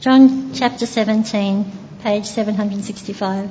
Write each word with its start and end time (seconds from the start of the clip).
John 0.00 0.52
chapter 0.54 0.86
17, 0.86 1.72
page 2.04 2.26
765. 2.26 3.50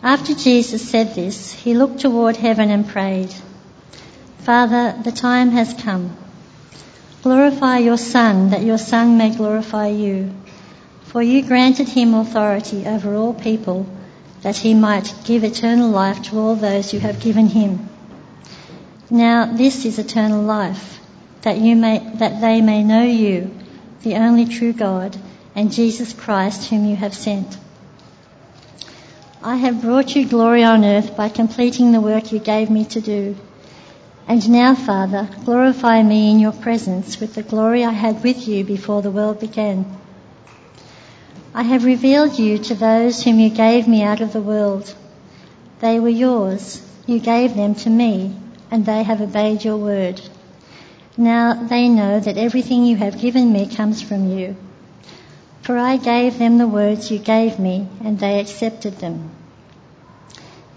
After 0.00 0.32
Jesus 0.32 0.88
said 0.88 1.16
this, 1.16 1.52
he 1.52 1.74
looked 1.74 1.98
toward 1.98 2.36
heaven 2.36 2.70
and 2.70 2.86
prayed, 2.86 3.34
Father, 4.38 4.94
the 5.02 5.10
time 5.10 5.50
has 5.50 5.74
come. 5.74 6.16
Glorify 7.24 7.78
your 7.78 7.96
Son, 7.96 8.50
that 8.50 8.62
your 8.62 8.78
Son 8.78 9.18
may 9.18 9.34
glorify 9.34 9.88
you. 9.88 10.32
For 11.02 11.20
you 11.20 11.42
granted 11.42 11.88
him 11.88 12.14
authority 12.14 12.86
over 12.86 13.16
all 13.16 13.34
people, 13.34 13.88
that 14.42 14.56
he 14.56 14.72
might 14.72 15.12
give 15.24 15.42
eternal 15.42 15.90
life 15.90 16.22
to 16.24 16.38
all 16.38 16.54
those 16.54 16.92
you 16.92 17.00
have 17.00 17.18
given 17.18 17.48
him. 17.48 17.88
Now 19.10 19.46
this 19.46 19.84
is 19.84 19.98
eternal 19.98 20.42
life, 20.42 21.00
that 21.42 21.58
you 21.58 21.74
may, 21.74 21.98
that 22.18 22.40
they 22.40 22.60
may 22.60 22.84
know 22.84 23.02
you, 23.02 23.50
the 24.02 24.14
only 24.14 24.46
true 24.46 24.72
God, 24.72 25.16
and 25.54 25.72
Jesus 25.72 26.12
Christ 26.12 26.68
whom 26.70 26.86
you 26.86 26.96
have 26.96 27.14
sent. 27.14 27.58
I 29.42 29.56
have 29.56 29.82
brought 29.82 30.16
you 30.16 30.26
glory 30.26 30.64
on 30.64 30.84
earth 30.84 31.16
by 31.16 31.28
completing 31.28 31.92
the 31.92 32.00
work 32.00 32.32
you 32.32 32.38
gave 32.38 32.70
me 32.70 32.86
to 32.86 33.00
do. 33.00 33.36
And 34.26 34.48
now, 34.50 34.74
Father, 34.74 35.28
glorify 35.44 36.02
me 36.02 36.30
in 36.30 36.38
your 36.38 36.52
presence 36.52 37.20
with 37.20 37.34
the 37.34 37.42
glory 37.42 37.84
I 37.84 37.92
had 37.92 38.24
with 38.24 38.48
you 38.48 38.64
before 38.64 39.02
the 39.02 39.10
world 39.10 39.40
began. 39.40 39.84
I 41.52 41.62
have 41.62 41.84
revealed 41.84 42.38
you 42.38 42.58
to 42.58 42.74
those 42.74 43.22
whom 43.22 43.38
you 43.38 43.50
gave 43.50 43.86
me 43.86 44.02
out 44.02 44.22
of 44.22 44.32
the 44.32 44.40
world. 44.40 44.94
They 45.80 46.00
were 46.00 46.08
yours. 46.08 46.80
You 47.06 47.18
gave 47.18 47.54
them 47.54 47.74
to 47.76 47.90
me, 47.90 48.34
and 48.70 48.86
they 48.86 49.02
have 49.02 49.20
obeyed 49.20 49.62
your 49.62 49.76
word. 49.76 50.22
Now 51.16 51.54
they 51.54 51.88
know 51.88 52.18
that 52.18 52.36
everything 52.36 52.84
you 52.84 52.96
have 52.96 53.20
given 53.20 53.52
me 53.52 53.66
comes 53.66 54.02
from 54.02 54.36
you. 54.36 54.56
For 55.62 55.78
I 55.78 55.96
gave 55.96 56.38
them 56.38 56.58
the 56.58 56.66
words 56.66 57.10
you 57.10 57.18
gave 57.18 57.58
me, 57.58 57.86
and 58.02 58.18
they 58.18 58.40
accepted 58.40 58.98
them. 58.98 59.30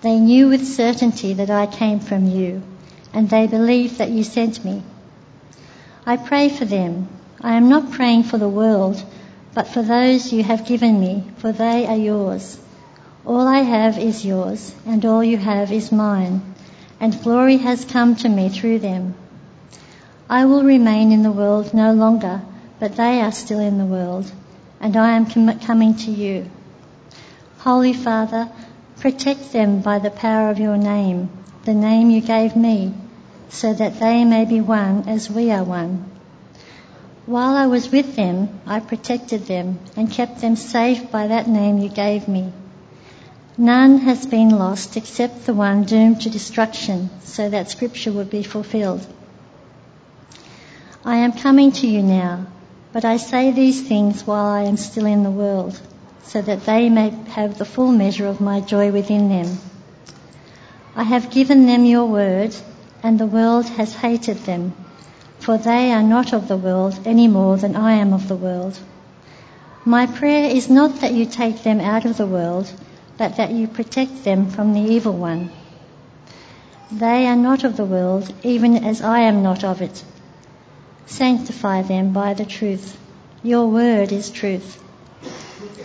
They 0.02 0.19
knew 0.19 0.47
with 0.47 0.67
certainty 0.67 1.33
that 1.33 1.49
I 1.49 1.65
came 1.65 1.99
from 1.99 2.27
you, 2.27 2.61
and 3.13 3.27
they 3.30 3.47
believed 3.47 3.97
that 3.97 4.11
you 4.11 4.23
sent 4.23 4.63
me. 4.63 4.83
I 6.05 6.17
pray 6.17 6.49
for 6.49 6.65
them. 6.65 7.09
I 7.41 7.55
am 7.55 7.67
not 7.67 7.91
praying 7.91 8.23
for 8.23 8.38
the 8.38 8.47
world, 8.47 9.03
but 9.55 9.67
for 9.67 9.81
those 9.81 10.31
you 10.31 10.43
have 10.43 10.67
given 10.67 10.99
me, 10.99 11.23
for 11.38 11.52
they 11.52 11.88
are 11.88 11.97
yours. 11.97 12.59
All 13.25 13.47
I 13.47 13.63
have 13.63 13.97
is 13.97 14.23
yours, 14.23 14.73
and 14.85 15.03
all 15.03 15.23
you 15.23 15.38
have 15.38 15.71
is 15.71 15.91
mine, 15.91 16.41
and 16.99 17.23
glory 17.23 17.58
has 17.58 17.85
come 17.85 18.15
to 18.17 18.30
me 18.30 18.49
through 18.49 18.80
them. 18.80 19.15
I 20.30 20.44
will 20.44 20.64
remain 20.64 21.14
in 21.14 21.23
the 21.23 21.31
world 21.31 21.73
no 21.73 21.94
longer, 21.94 22.42
but 22.80 22.97
they 22.97 23.22
are 23.22 23.31
still 23.31 23.59
in 23.59 23.78
the 23.78 23.86
world, 23.86 24.30
and 24.81 24.97
I 24.97 25.16
am 25.16 25.25
com- 25.25 25.58
coming 25.59 25.95
to 25.95 26.11
you. 26.11 26.50
Holy 27.59 27.94
Father, 27.94 28.50
protect 29.00 29.53
them 29.53 29.80
by 29.80 30.00
the 30.00 30.09
power 30.09 30.50
of 30.50 30.59
your 30.59 30.75
name, 30.75 31.30
the 31.64 31.73
name 31.73 32.09
you 32.09 32.20
gave 32.20 32.58
me, 32.58 32.94
so 33.48 33.73
that 33.73 34.02
they 34.02 34.25
may 34.25 34.44
be 34.44 34.59
one 34.59 35.08
as 35.08 35.30
we 35.30 35.50
are 35.50 35.64
one. 35.64 36.03
While 37.25 37.55
I 37.55 37.67
was 37.67 37.89
with 37.89 38.17
them, 38.17 38.50
I 38.66 38.81
protected 38.81 39.45
them 39.45 39.80
and 39.95 40.11
kept 40.11 40.42
them 40.42 40.58
safe 40.58 41.09
by 41.09 41.28
that 41.28 41.48
name 41.48 41.78
you 41.78 41.89
gave 41.89 42.28
me. 42.28 42.52
None 43.58 44.00
has 44.00 44.25
been 44.25 44.50
lost 44.50 44.98
except 44.98 45.45
the 45.45 45.53
one 45.53 45.86
doomed 45.86 46.22
to 46.22 46.30
destruction, 46.30 47.09
so 47.23 47.50
that 47.50 47.70
scripture 47.70 48.11
would 48.11 48.30
be 48.30 48.44
fulfilled. 48.44 49.08
I 51.08 51.19
am 51.19 51.31
coming 51.31 51.72
to 51.72 51.88
you 51.88 52.03
now, 52.03 52.47
but 52.91 53.05
I 53.05 53.16
say 53.16 53.52
these 53.52 53.81
things 53.81 54.27
while 54.27 54.47
I 54.47 54.63
am 54.63 54.75
still 54.75 55.05
in 55.05 55.23
the 55.23 55.31
world, 55.31 55.80
so 56.23 56.41
that 56.41 56.66
they 56.66 56.89
may 56.89 57.11
have 57.30 57.58
the 57.58 57.64
full 57.64 57.94
measure 57.94 58.27
of 58.27 58.41
my 58.41 58.59
joy 58.59 58.91
within 58.91 59.30
them. 59.30 59.58
I 60.97 61.03
have 61.03 61.31
given 61.31 61.66
them 61.66 61.86
your 61.86 62.08
word, 62.08 62.54
and 63.04 63.17
the 63.17 63.26
world 63.26 63.70
has 63.77 63.95
hated 63.95 64.39
them, 64.39 64.73
for 65.39 65.58
they 65.58 65.93
are 65.93 66.04
not 66.04 66.33
of 66.33 66.49
the 66.49 66.58
world 66.58 66.99
any 67.05 67.30
more 67.30 67.55
than 67.55 67.77
I 67.77 67.93
am 67.93 68.11
of 68.11 68.27
the 68.27 68.36
world. 68.36 68.77
My 69.86 70.08
prayer 70.08 70.49
is 70.49 70.70
not 70.70 70.99
that 70.99 71.14
you 71.14 71.26
take 71.26 71.64
them 71.64 71.80
out 71.80 72.04
of 72.04 72.17
the 72.17 72.27
world, 72.27 72.70
but 73.17 73.37
that 73.37 73.52
you 73.52 73.70
protect 73.70 74.26
them 74.26 74.49
from 74.49 74.73
the 74.73 74.81
evil 74.81 75.14
one. 75.14 75.52
They 76.92 77.27
are 77.27 77.37
not 77.37 77.64
of 77.64 77.77
the 77.77 77.86
world, 77.86 78.33
even 78.43 78.83
as 78.83 79.02
I 79.02 79.20
am 79.20 79.42
not 79.42 79.64
of 79.64 79.81
it. 79.81 80.04
Sanctify 81.07 81.83
them 81.83 82.11
by 82.11 82.33
the 82.33 82.45
truth. 82.45 82.97
Your 83.41 83.67
word 83.67 84.11
is 84.11 84.29
truth. 84.29 84.83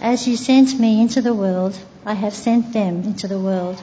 As 0.00 0.26
you 0.26 0.36
sent 0.36 0.78
me 0.78 1.00
into 1.00 1.22
the 1.22 1.32
world, 1.32 1.78
I 2.04 2.14
have 2.14 2.34
sent 2.34 2.72
them 2.72 3.04
into 3.04 3.28
the 3.28 3.38
world. 3.38 3.80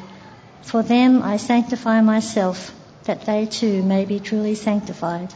For 0.62 0.84
them 0.84 1.24
I 1.24 1.38
sanctify 1.38 2.02
myself, 2.02 2.76
that 3.06 3.26
they 3.26 3.46
too 3.46 3.82
may 3.84 4.04
be 4.04 4.20
truly 4.20 4.56
sanctified. 4.56 5.34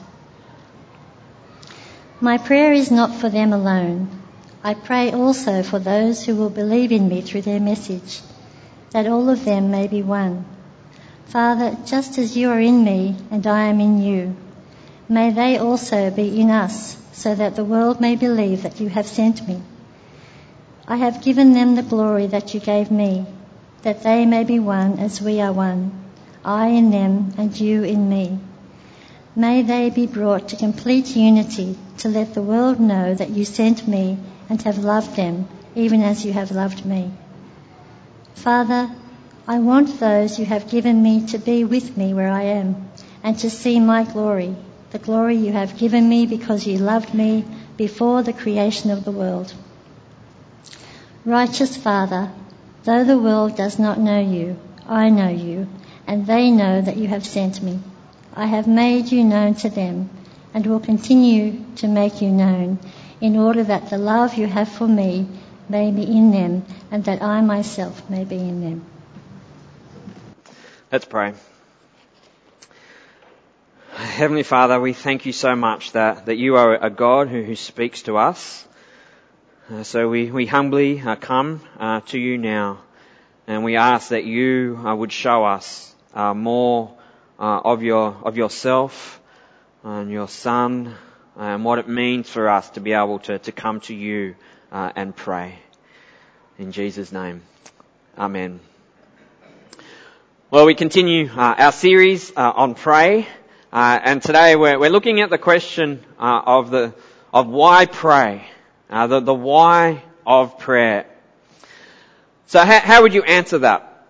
My 2.19 2.37
prayer 2.37 2.73
is 2.73 2.91
not 2.91 3.15
for 3.15 3.29
them 3.29 3.53
alone. 3.53 4.09
I 4.61 4.73
pray 4.73 5.11
also 5.11 5.63
for 5.63 5.79
those 5.79 6.25
who 6.25 6.35
will 6.35 6.49
believe 6.49 6.91
in 6.91 7.07
me 7.07 7.21
through 7.21 7.43
their 7.43 7.59
message, 7.59 8.21
that 8.91 9.07
all 9.07 9.29
of 9.29 9.45
them 9.45 9.71
may 9.71 9.87
be 9.87 10.01
one. 10.01 10.45
Father, 11.27 11.77
just 11.85 12.17
as 12.17 12.35
you 12.37 12.49
are 12.49 12.59
in 12.59 12.83
me 12.83 13.15
and 13.31 13.47
I 13.47 13.63
am 13.65 13.79
in 13.79 14.01
you, 14.01 14.35
may 15.13 15.29
they 15.29 15.57
also 15.57 16.09
be 16.09 16.41
in 16.41 16.50
us, 16.50 16.97
so 17.12 17.35
that 17.35 17.56
the 17.56 17.63
world 17.63 18.01
may 18.01 18.16
believe 18.16 18.63
that 18.63 18.79
you 18.79 18.90
have 18.90 19.07
sent 19.07 19.47
me. 19.47 19.62
I 20.88 20.97
have 20.97 21.24
given 21.24 21.53
them 21.53 21.75
the 21.75 21.84
glory 21.84 22.28
that 22.28 22.53
you 22.53 22.59
gave 22.59 22.90
me, 22.90 23.25
that 23.84 24.03
they 24.03 24.25
may 24.25 24.44
be 24.44 24.59
one 24.59 24.97
as 25.00 25.22
we 25.22 25.40
are 25.40 25.53
one, 25.53 25.91
I 26.44 26.68
in 26.68 26.90
them 26.90 27.34
and 27.38 27.57
you 27.57 27.84
in 27.84 28.09
me. 28.09 28.40
May 29.35 29.62
they 29.62 29.90
be 29.90 30.07
brought 30.07 30.50
to 30.50 30.56
complete 30.56 31.16
unity 31.16 31.78
to 32.00 32.09
let 32.09 32.34
the 32.34 32.41
world 32.41 32.80
know 32.80 33.13
that 33.13 33.30
you 33.30 33.45
sent 33.45 33.88
me 33.88 34.18
and 34.50 34.62
have 34.63 34.78
loved 34.78 35.16
them, 35.16 35.47
even 35.75 36.01
as 36.01 36.25
you 36.25 36.34
have 36.34 36.51
loved 36.51 36.85
me. 36.85 37.12
Father, 38.35 38.91
I 39.47 39.59
want 39.59 40.00
those 40.00 40.40
you 40.40 40.45
have 40.45 40.69
given 40.69 41.01
me 41.01 41.28
to 41.28 41.38
be 41.38 41.63
with 41.63 41.97
me 41.97 42.13
where 42.13 42.31
I 42.31 42.44
am 42.44 42.90
and 43.24 43.40
to 43.40 43.50
see 43.50 43.80
my 43.80 44.03
glory, 44.03 44.56
the 44.93 44.99
glory 44.99 45.35
you 45.35 45.51
have 45.51 45.79
given 45.79 46.07
me 46.07 46.27
because 46.27 46.67
you 46.67 46.77
loved 46.77 47.15
me 47.15 47.43
before 47.77 48.21
the 48.21 48.31
creation 48.31 48.91
of 48.91 49.03
the 49.03 49.11
world. 49.11 49.51
Righteous 51.25 51.75
Father, 51.75 52.31
though 52.83 53.03
the 53.03 53.17
world 53.17 53.57
does 53.57 53.79
not 53.79 53.99
know 53.99 54.19
you, 54.19 54.55
I 54.87 55.09
know 55.09 55.29
you, 55.29 55.67
and 56.05 56.27
they 56.27 56.51
know 56.51 56.79
that 56.79 56.97
you 56.97 57.07
have 57.07 57.25
sent 57.25 57.63
me. 57.63 57.79
I 58.35 58.45
have 58.45 58.67
made 58.67 59.11
you 59.11 59.23
known 59.23 59.55
to 59.55 59.69
them 59.69 60.11
and 60.53 60.67
will 60.67 60.79
continue 60.79 61.65
to 61.77 61.87
make 61.87 62.21
you 62.21 62.29
known 62.29 62.77
in 63.19 63.35
order 63.35 63.63
that 63.63 63.89
the 63.89 63.97
love 63.97 64.35
you 64.35 64.45
have 64.45 64.69
for 64.69 64.87
me 64.87 65.27
may 65.69 65.89
be 65.89 66.03
in 66.03 66.29
them 66.31 66.65
and 66.91 67.03
that 67.05 67.23
I 67.23 67.41
myself 67.41 68.07
may 68.11 68.25
be 68.25 68.37
in 68.37 68.61
them. 68.61 68.85
Let's 70.91 71.05
pray. 71.05 71.33
Heavenly 74.03 74.43
Father, 74.43 74.81
we 74.81 74.91
thank 74.91 75.25
you 75.25 75.31
so 75.31 75.55
much 75.55 75.93
that, 75.93 76.25
that 76.25 76.35
you 76.35 76.57
are 76.57 76.75
a 76.75 76.89
God 76.89 77.29
who, 77.29 77.41
who 77.41 77.55
speaks 77.55 78.01
to 78.03 78.17
us. 78.17 78.67
Uh, 79.71 79.83
so 79.83 80.09
we, 80.09 80.29
we 80.29 80.45
humbly 80.45 80.99
uh, 80.99 81.15
come 81.15 81.61
uh, 81.79 82.01
to 82.01 82.19
you 82.19 82.37
now 82.37 82.81
and 83.47 83.63
we 83.63 83.77
ask 83.77 84.09
that 84.09 84.25
you 84.25 84.77
uh, 84.85 84.93
would 84.93 85.13
show 85.13 85.45
us 85.45 85.95
uh, 86.13 86.33
more 86.33 86.93
uh, 87.39 87.61
of 87.63 87.81
your 87.81 88.15
of 88.23 88.35
yourself 88.35 89.21
and 89.85 90.11
your 90.11 90.27
Son 90.27 90.93
and 91.37 91.63
what 91.63 91.79
it 91.79 91.87
means 91.87 92.29
for 92.29 92.49
us 92.49 92.69
to 92.71 92.81
be 92.81 92.91
able 92.91 93.19
to, 93.19 93.39
to 93.39 93.53
come 93.53 93.79
to 93.79 93.95
you 93.95 94.35
and 94.69 95.15
pray. 95.15 95.57
In 96.59 96.73
Jesus' 96.73 97.11
name, 97.13 97.41
Amen. 98.17 98.59
Well, 100.51 100.65
we 100.65 100.75
continue 100.75 101.29
our 101.33 101.71
series 101.71 102.33
on 102.35 102.75
pray. 102.75 103.27
Uh, 103.73 103.99
and 104.03 104.21
today 104.21 104.55
we're, 104.55 104.77
we're, 104.77 104.91
looking 104.91 105.19
at 105.21 105.31
the 105.31 105.37
question 105.39 105.99
uh, 106.19 106.41
of 106.45 106.69
the 106.69 106.93
of 107.33 107.47
why 107.47 107.87
pray, 107.87 108.45
uh, 108.87 109.07
the, 109.07 109.19
the 109.19 109.33
why 109.33 110.03
of 110.27 110.59
prayer. 110.59 111.07
So 112.45 112.59
how, 112.59 112.79
how 112.81 113.01
would 113.01 113.15
you 113.15 113.23
answer 113.23 113.57
that? 113.59 114.05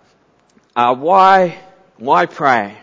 Uh, 0.76 0.94
why 0.96 1.58
why 1.96 2.26
pray? 2.26 2.78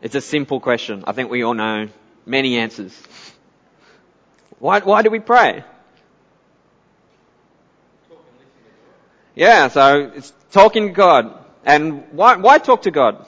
It's 0.00 0.14
a 0.14 0.20
simple 0.20 0.60
question. 0.60 1.02
I 1.08 1.12
think 1.12 1.28
we 1.28 1.42
all 1.42 1.54
know 1.54 1.88
many 2.24 2.56
answers. 2.56 2.96
Why 4.60 4.78
why 4.78 5.02
do 5.02 5.10
we 5.10 5.18
pray? 5.18 5.64
Yeah, 9.34 9.66
so 9.66 10.12
it's 10.14 10.32
talking 10.54 10.86
to 10.86 10.92
God. 10.92 11.36
And 11.64 12.04
why, 12.12 12.36
why 12.36 12.58
talk 12.58 12.82
to 12.82 12.90
God? 12.90 13.26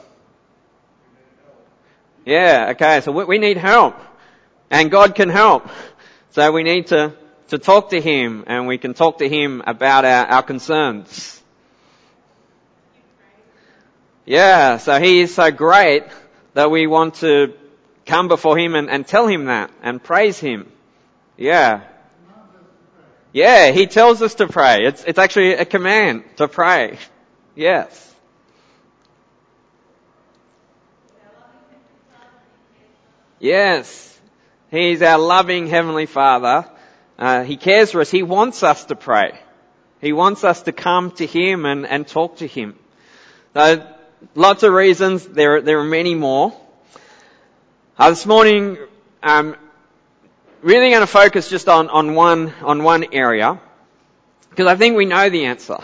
Yeah, 2.25 2.69
okay, 2.71 3.01
so 3.03 3.13
we, 3.13 3.39
need 3.39 3.57
help. 3.57 3.97
And 4.71 4.91
God 4.91 5.15
can 5.15 5.29
help. 5.29 5.69
So 6.31 6.51
we 6.53 6.63
need 6.63 6.89
to, 6.89 7.15
to 7.49 7.59
talk 7.59 7.91
to 7.91 8.01
Him 8.01 8.45
and 8.47 8.67
we 8.67 8.79
can 8.79 8.95
talk 8.95 9.19
to 9.19 9.29
Him 9.29 9.63
about 9.67 10.05
our, 10.05 10.27
our 10.27 10.43
concerns. 10.43 11.41
Yeah, 14.25 14.79
so 14.79 14.99
He 15.01 15.21
is 15.21 15.35
so 15.35 15.51
great 15.51 16.05
that 16.55 16.71
we 16.71 16.87
want 16.87 17.15
to 17.17 17.55
come 18.07 18.29
before 18.29 18.59
Him 18.59 18.75
and, 18.75 18.91
and 18.91 19.07
tell 19.07 19.27
Him 19.27 19.47
that 19.47 19.71
and 19.83 20.03
praise 20.03 20.39
Him. 20.39 20.71
Yeah. 21.37 21.85
Yeah, 23.33 23.71
He 23.71 23.87
tells 23.87 24.21
us 24.21 24.35
to 24.37 24.49
pray. 24.49 24.85
It's, 24.85 25.05
it's 25.05 25.19
actually 25.19 25.55
a 25.55 25.65
command 25.65 26.25
to 26.37 26.49
pray. 26.49 26.99
Yes. 27.57 28.15
Yes. 33.41 34.21
He's 34.71 35.01
our 35.01 35.19
loving 35.19 35.67
Heavenly 35.67 36.05
Father. 36.07 36.69
Uh, 37.19 37.45
he 37.45 37.57
cares 37.57 37.93
for 37.93 38.03
us. 38.03 38.11
He 38.11 38.23
wants 38.23 38.63
us 38.63 38.85
to 38.85 38.95
pray. 38.95 39.39
He 40.03 40.13
wants 40.13 40.45
us 40.45 40.63
to 40.63 40.73
come 40.73 41.11
to 41.13 41.27
Him 41.27 41.65
and, 41.65 41.87
and 41.87 42.07
talk 42.07 42.37
to 42.37 42.47
Him. 42.47 42.79
So, 43.55 43.87
lots 44.35 44.63
of 44.63 44.75
reasons. 44.75 45.27
There, 45.27 45.63
there 45.63 45.81
are 45.81 45.85
many 45.85 46.15
more. 46.15 46.53
Uh, 47.99 48.11
this 48.11 48.27
morning, 48.27 48.77
I'm 49.23 49.57
really 50.61 50.91
going 50.91 51.01
to 51.01 51.07
focus 51.07 51.49
just 51.49 51.69
on, 51.69 51.89
on 51.89 52.15
one 52.15 52.53
on 52.61 52.83
one 52.83 53.07
area 53.13 53.59
because 54.57 54.67
I 54.67 54.77
think 54.77 54.97
we 54.97 55.05
know 55.05 55.29
the 55.29 55.47
answer, 55.47 55.79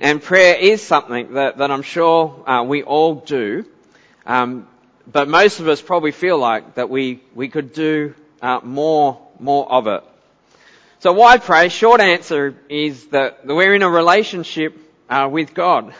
and 0.00 0.22
prayer 0.22 0.56
is 0.56 0.82
something 0.82 1.34
that, 1.34 1.58
that 1.58 1.70
I'm 1.70 1.82
sure 1.82 2.42
uh, 2.48 2.62
we 2.64 2.82
all 2.82 3.14
do. 3.14 3.64
Um, 4.26 4.66
but 5.10 5.28
most 5.28 5.60
of 5.60 5.68
us 5.68 5.80
probably 5.80 6.12
feel 6.12 6.38
like 6.38 6.74
that 6.74 6.90
we, 6.90 7.20
we 7.34 7.48
could 7.48 7.72
do 7.72 8.14
uh, 8.42 8.60
more, 8.62 9.20
more 9.38 9.70
of 9.70 9.86
it. 9.86 10.02
So 10.98 11.12
why 11.12 11.38
pray? 11.38 11.68
Short 11.68 12.00
answer 12.00 12.56
is 12.68 13.06
that 13.08 13.46
we're 13.46 13.74
in 13.74 13.82
a 13.82 13.90
relationship 13.90 14.78
uh, 15.08 15.28
with 15.30 15.54
God. 15.54 15.94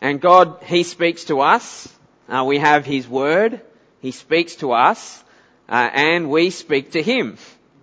And 0.00 0.20
God, 0.20 0.62
He 0.62 0.84
speaks 0.84 1.24
to 1.24 1.40
us. 1.40 1.92
Uh, 2.28 2.44
we 2.46 2.58
have 2.58 2.86
His 2.86 3.08
Word. 3.08 3.60
He 4.00 4.12
speaks 4.12 4.56
to 4.56 4.72
us. 4.72 5.22
Uh, 5.68 5.90
and 5.92 6.30
we 6.30 6.50
speak 6.50 6.92
to 6.92 7.02
Him 7.02 7.36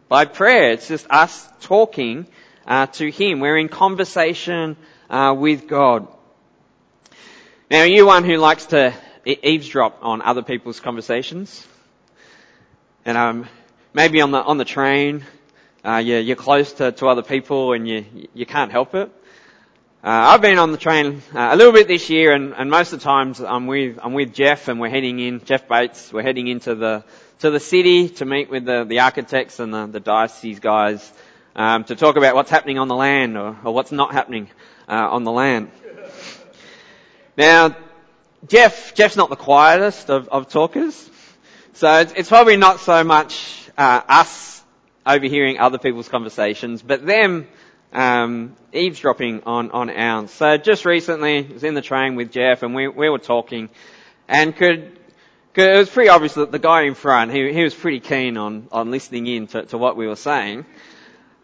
by 0.10 0.26
prayer. 0.26 0.72
It's 0.72 0.88
just 0.88 1.06
us 1.10 1.48
talking 1.62 2.26
uh, 2.66 2.88
to 2.88 3.12
Him. 3.12 3.40
We're 3.40 3.58
in 3.58 3.70
conversation 3.70 4.78
uh, 5.10 5.36
with 5.38 5.68
God. 5.68 6.08
Now, 7.70 7.82
are 7.82 7.88
you 7.88 8.06
one 8.06 8.24
who 8.24 8.38
likes 8.38 8.68
to 8.68 8.94
eavesdrop 9.28 10.00
on 10.02 10.22
other 10.22 10.42
people's 10.42 10.80
conversations. 10.80 11.66
And 13.06 13.18
um, 13.18 13.48
maybe 13.94 14.22
on 14.22 14.32
the 14.32 14.42
on 14.42 14.58
the 14.58 14.66
train, 14.66 15.24
uh, 15.84 15.98
you're, 15.98 16.20
you're 16.20 16.36
close 16.36 16.74
to, 16.74 16.92
to 16.94 17.08
other 17.08 17.24
people 17.24 17.74
and 17.74 17.88
you 17.88 18.06
you 18.34 18.46
can't 18.46 18.72
help 18.72 18.96
it. 18.96 19.12
Uh, 20.04 20.32
I've 20.32 20.42
been 20.42 20.60
on 20.60 20.72
the 20.72 20.78
train 20.78 21.22
uh, 21.34 21.50
a 21.52 21.56
little 21.56 21.74
bit 21.74 21.88
this 21.88 22.10
year, 22.10 22.32
and, 22.32 22.54
and 22.54 22.70
most 22.70 22.94
of 22.94 23.00
the 23.00 23.04
times 23.04 23.42
I'm 23.42 23.68
with 23.68 24.00
I'm 24.02 24.14
with 24.14 24.34
Jeff, 24.34 24.68
and 24.68 24.80
we're 24.80 24.90
heading 24.90 25.20
in. 25.20 25.44
Jeff 25.44 25.68
Bates, 25.68 26.14
we're 26.14 26.24
heading 26.24 26.48
into 26.48 26.76
the 26.76 27.04
to 27.40 27.50
the 27.50 27.60
city 27.60 28.10
to 28.10 28.26
meet 28.26 28.50
with 28.50 28.66
the, 28.66 28.86
the 28.86 29.00
architects 29.00 29.60
and 29.60 29.74
the, 29.74 29.88
the 29.88 30.00
diocese 30.00 30.60
guys 30.60 31.12
um, 31.56 31.84
to 31.84 31.96
talk 31.96 32.16
about 32.16 32.34
what's 32.34 32.50
happening 32.50 32.80
on 32.80 32.88
the 32.88 32.96
land 32.96 33.38
or, 33.38 33.56
or 33.64 33.74
what's 33.74 33.92
not 33.92 34.12
happening 34.12 34.50
uh, 34.88 34.94
on 34.94 35.24
the 35.24 35.32
land. 35.32 35.72
Now, 37.38 37.76
Jeff, 38.48 38.94
Jeff's 38.96 39.16
not 39.16 39.30
the 39.30 39.36
quietest 39.36 40.10
of, 40.10 40.30
of 40.30 40.48
talkers. 40.48 41.10
So 41.74 42.00
it's, 42.00 42.14
it's, 42.14 42.30
probably 42.30 42.58
not 42.58 42.80
so 42.80 43.04
much 43.04 43.70
uh, 43.78 44.02
us 44.08 44.64
overhearing 45.06 45.60
other 45.60 45.78
people's 45.78 46.10
conversations, 46.10 46.82
but 46.82 47.06
them 47.06 47.48
um, 47.94 48.56
eavesdropping 48.74 49.44
on, 49.46 49.72
on 49.72 49.90
ours. 49.90 50.32
So 50.32 50.58
just 50.58 50.86
recently, 50.86 51.38
I 51.38 51.54
was 51.54 51.64
in 51.64 51.74
the 51.74 51.82
train 51.82 52.16
with 52.16 52.32
Jeff 52.32 52.64
and 52.64 52.74
we, 52.74 52.88
we 52.88 53.10
were 53.10 53.20
talking 53.20 53.70
and 54.28 54.56
could, 54.56 55.00
it 55.56 55.78
was 55.78 55.90
pretty 55.90 56.10
obvious 56.10 56.34
that 56.36 56.52
the 56.52 56.60
guy 56.60 56.84
in 56.84 56.94
front, 56.96 57.32
he, 57.32 57.54
he 57.54 57.64
was 57.64 57.74
pretty 57.74 58.00
keen 58.00 58.38
on, 58.38 58.68
on 58.72 58.92
listening 58.92 59.28
in 59.28 59.48
to, 59.48 59.64
to 59.66 59.78
what 59.78 59.98
we 59.98 60.08
were 60.08 60.16
saying. 60.16 60.66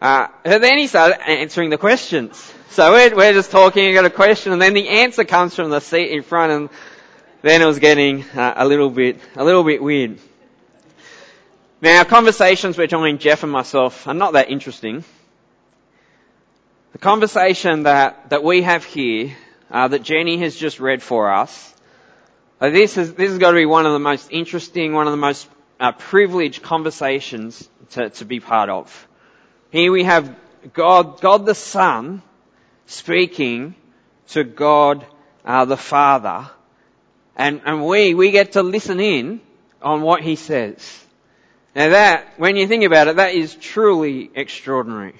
Uh, 0.00 0.28
then 0.44 0.78
he 0.78 0.86
started 0.86 1.26
answering 1.28 1.70
the 1.70 1.78
questions. 1.78 2.52
So 2.70 2.92
we're, 2.92 3.14
we're 3.14 3.32
just 3.32 3.50
talking, 3.50 3.88
I 3.88 3.92
got 3.92 4.04
a 4.04 4.10
question, 4.10 4.52
and 4.52 4.60
then 4.60 4.74
the 4.74 4.88
answer 4.88 5.24
comes 5.24 5.54
from 5.54 5.70
the 5.70 5.80
seat 5.80 6.10
in 6.10 6.22
front, 6.22 6.52
and 6.52 6.68
then 7.42 7.62
it 7.62 7.66
was 7.66 7.78
getting 7.78 8.22
uh, 8.30 8.54
a 8.56 8.66
little 8.66 8.90
bit, 8.90 9.20
a 9.36 9.44
little 9.44 9.64
bit 9.64 9.82
weird. 9.82 10.18
Now, 11.80 12.02
conversations 12.04 12.76
between 12.76 13.18
Jeff 13.18 13.42
and 13.42 13.52
myself 13.52 14.06
are 14.08 14.14
not 14.14 14.32
that 14.32 14.50
interesting. 14.50 15.04
The 16.92 16.98
conversation 16.98 17.82
that, 17.82 18.30
that 18.30 18.42
we 18.42 18.62
have 18.62 18.84
here, 18.84 19.36
uh, 19.70 19.88
that 19.88 20.02
Jenny 20.02 20.38
has 20.38 20.56
just 20.56 20.80
read 20.80 21.02
for 21.02 21.32
us, 21.32 21.74
uh, 22.60 22.70
this 22.70 22.96
is 22.96 23.14
this 23.14 23.30
has 23.30 23.38
got 23.38 23.50
to 23.50 23.56
be 23.56 23.66
one 23.66 23.84
of 23.84 23.92
the 23.92 23.98
most 23.98 24.30
interesting, 24.30 24.92
one 24.92 25.06
of 25.06 25.10
the 25.10 25.18
most 25.18 25.48
uh, 25.78 25.92
privileged 25.92 26.62
conversations 26.62 27.68
to, 27.90 28.10
to 28.10 28.24
be 28.24 28.40
part 28.40 28.70
of. 28.70 29.08
Here 29.74 29.90
we 29.90 30.04
have 30.04 30.36
God, 30.72 31.20
God 31.20 31.46
the 31.46 31.54
Son 31.56 32.22
speaking 32.86 33.74
to 34.28 34.44
God 34.44 35.04
uh, 35.44 35.64
the 35.64 35.76
Father. 35.76 36.48
And, 37.34 37.60
and 37.64 37.84
we, 37.84 38.14
we 38.14 38.30
get 38.30 38.52
to 38.52 38.62
listen 38.62 39.00
in 39.00 39.40
on 39.82 40.02
what 40.02 40.20
He 40.20 40.36
says. 40.36 41.04
Now 41.74 41.88
that, 41.88 42.34
when 42.38 42.54
you 42.54 42.68
think 42.68 42.84
about 42.84 43.08
it, 43.08 43.16
that 43.16 43.34
is 43.34 43.56
truly 43.56 44.30
extraordinary. 44.32 45.16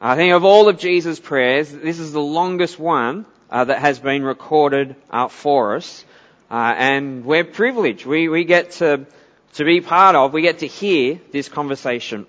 I 0.00 0.14
think 0.14 0.32
of 0.32 0.44
all 0.44 0.68
of 0.68 0.78
Jesus' 0.78 1.18
prayers, 1.18 1.72
this 1.72 1.98
is 1.98 2.12
the 2.12 2.20
longest 2.20 2.78
one 2.78 3.26
uh, 3.50 3.64
that 3.64 3.80
has 3.80 3.98
been 3.98 4.22
recorded 4.22 4.94
uh, 5.10 5.26
for 5.26 5.74
us. 5.74 6.04
Uh, 6.48 6.72
and 6.76 7.24
we're 7.24 7.42
privileged. 7.42 8.06
We, 8.06 8.28
we 8.28 8.44
get 8.44 8.70
to, 8.78 9.06
to 9.54 9.64
be 9.64 9.80
part 9.80 10.14
of, 10.14 10.32
we 10.32 10.42
get 10.42 10.60
to 10.60 10.68
hear 10.68 11.20
this 11.32 11.48
conversation. 11.48 12.28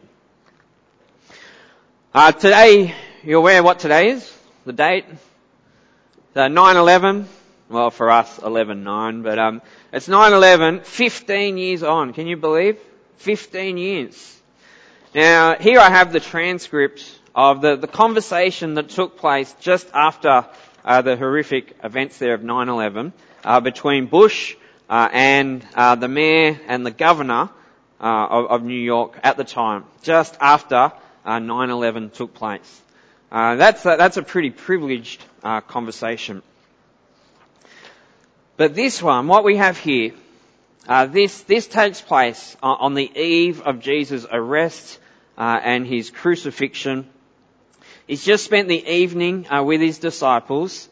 Uh, 2.17 2.31
today, 2.31 2.95
you're 3.23 3.37
aware 3.37 3.61
what 3.61 3.77
today 3.77 4.09
is? 4.09 4.37
The 4.65 4.73
date? 4.73 5.05
The 6.33 6.47
9-11. 6.49 7.27
Well, 7.69 7.91
for 7.91 8.09
us, 8.09 8.39
11-9, 8.39 9.21
but 9.21 9.37
um, 9.37 9.61
it's 9.93 10.07
9-11, 10.07 10.83
15 10.83 11.59
years 11.59 11.83
on. 11.83 12.13
Can 12.13 12.25
you 12.25 12.35
believe? 12.35 12.79
15 13.17 13.77
years. 13.77 14.41
Now, 15.13 15.57
here 15.59 15.79
I 15.79 15.91
have 15.91 16.11
the 16.11 16.19
transcript 16.19 17.07
of 17.35 17.61
the, 17.61 17.75
the 17.75 17.85
conversation 17.87 18.73
that 18.73 18.89
took 18.89 19.19
place 19.19 19.55
just 19.59 19.87
after 19.93 20.47
uh, 20.83 21.03
the 21.03 21.17
horrific 21.17 21.77
events 21.83 22.17
there 22.17 22.33
of 22.33 22.41
9-11 22.41 23.11
uh, 23.43 23.59
between 23.59 24.07
Bush 24.07 24.55
uh, 24.89 25.07
and 25.13 25.63
uh, 25.75 25.93
the 25.93 26.07
mayor 26.07 26.59
and 26.67 26.83
the 26.83 26.89
governor 26.89 27.51
uh, 28.01 28.27
of, 28.27 28.45
of 28.47 28.63
New 28.63 28.73
York 28.73 29.19
at 29.21 29.37
the 29.37 29.43
time, 29.43 29.83
just 30.01 30.35
after 30.41 30.93
uh, 31.27 31.39
9/11 31.39 32.13
took 32.13 32.33
place. 32.33 32.81
Uh, 33.29 33.55
that's 33.55 33.85
a, 33.85 33.95
that's 33.97 34.15
a 34.15 34.23
pretty 34.23 34.49
privileged 34.49 35.23
uh, 35.43 35.59
conversation. 35.59 36.41
But 38.55 38.73
this 38.73 39.03
one, 39.03 39.27
what 39.27 39.43
we 39.43 39.57
have 39.57 39.77
here, 39.77 40.13
uh, 40.87 41.05
this 41.05 41.41
this 41.41 41.67
takes 41.67 41.99
place 41.99 42.55
on 42.63 42.93
the 42.93 43.11
eve 43.19 43.61
of 43.61 43.81
Jesus' 43.81 44.25
arrest 44.31 44.99
uh, 45.37 45.59
and 45.61 45.85
his 45.85 46.09
crucifixion. 46.09 47.05
He's 48.07 48.23
just 48.23 48.45
spent 48.45 48.69
the 48.69 48.87
evening 48.87 49.47
uh, 49.51 49.63
with 49.63 49.81
his 49.81 49.99
disciples, 49.99 50.87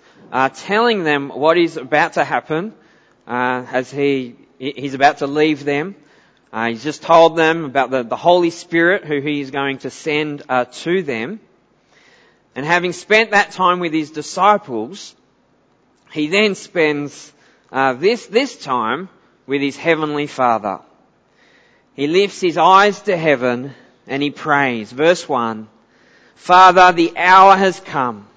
telling 0.56 1.06
them 1.06 1.30
what 1.30 1.58
is 1.58 1.78
about 1.78 2.14
to 2.14 2.26
happen 2.26 2.74
as 3.26 3.90
he 3.90 4.36
he's 4.60 4.96
about 4.96 5.20
to 5.20 5.28
leave 5.28 5.64
them. 5.64 5.96
Uh, 6.56 6.70
he's 6.70 6.84
just 6.84 7.02
told 7.02 7.36
them 7.36 7.66
about 7.66 7.92
the, 7.92 8.04
the 8.04 8.16
Holy 8.16 8.50
Spirit 8.50 9.04
who 9.04 9.20
he 9.20 9.42
is 9.42 9.52
going 9.52 9.78
to 9.80 9.90
send 9.90 10.42
uh, 10.48 10.64
to 10.64 11.04
them. 11.04 11.42
And 12.56 12.66
having 12.66 12.94
spent 12.94 13.32
that 13.32 13.52
time 13.52 13.82
with 13.82 13.92
his 13.92 14.12
disciples, 14.12 15.14
he 16.14 16.28
then 16.28 16.56
spends 16.56 17.34
uh, 17.74 17.92
this, 17.96 18.28
this 18.28 18.58
time 18.58 19.10
with 19.46 19.62
his 19.62 19.76
heavenly 19.76 20.28
Father. 20.28 20.80
He 21.94 22.08
lifts 22.08 22.40
his 22.40 22.58
eyes 22.58 23.02
to 23.02 23.18
heaven 23.18 23.76
and 24.08 24.24
he 24.24 24.32
prays. 24.32 24.94
Verse 24.94 25.28
1, 25.28 25.68
Father, 26.36 26.94
the 26.94 27.18
hour 27.18 27.58
has 27.58 27.82
come. 27.82 28.30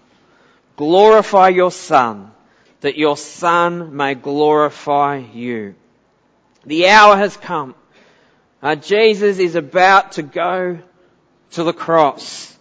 Glorify 0.75 1.51
your 1.51 1.71
Son, 1.71 2.33
that 2.81 2.99
your 2.99 3.17
Son 3.17 3.95
may 3.95 4.17
glorify 4.17 5.19
you. 5.19 5.77
The 6.67 6.89
hour 6.89 7.17
has 7.17 7.37
come. 7.37 7.77
Uh, 8.61 8.75
Jesus 8.75 9.39
is 9.39 9.55
about 9.55 10.13
to 10.13 10.23
go 10.23 10.81
to 11.53 11.65
the 11.65 11.73
cross. 11.73 12.57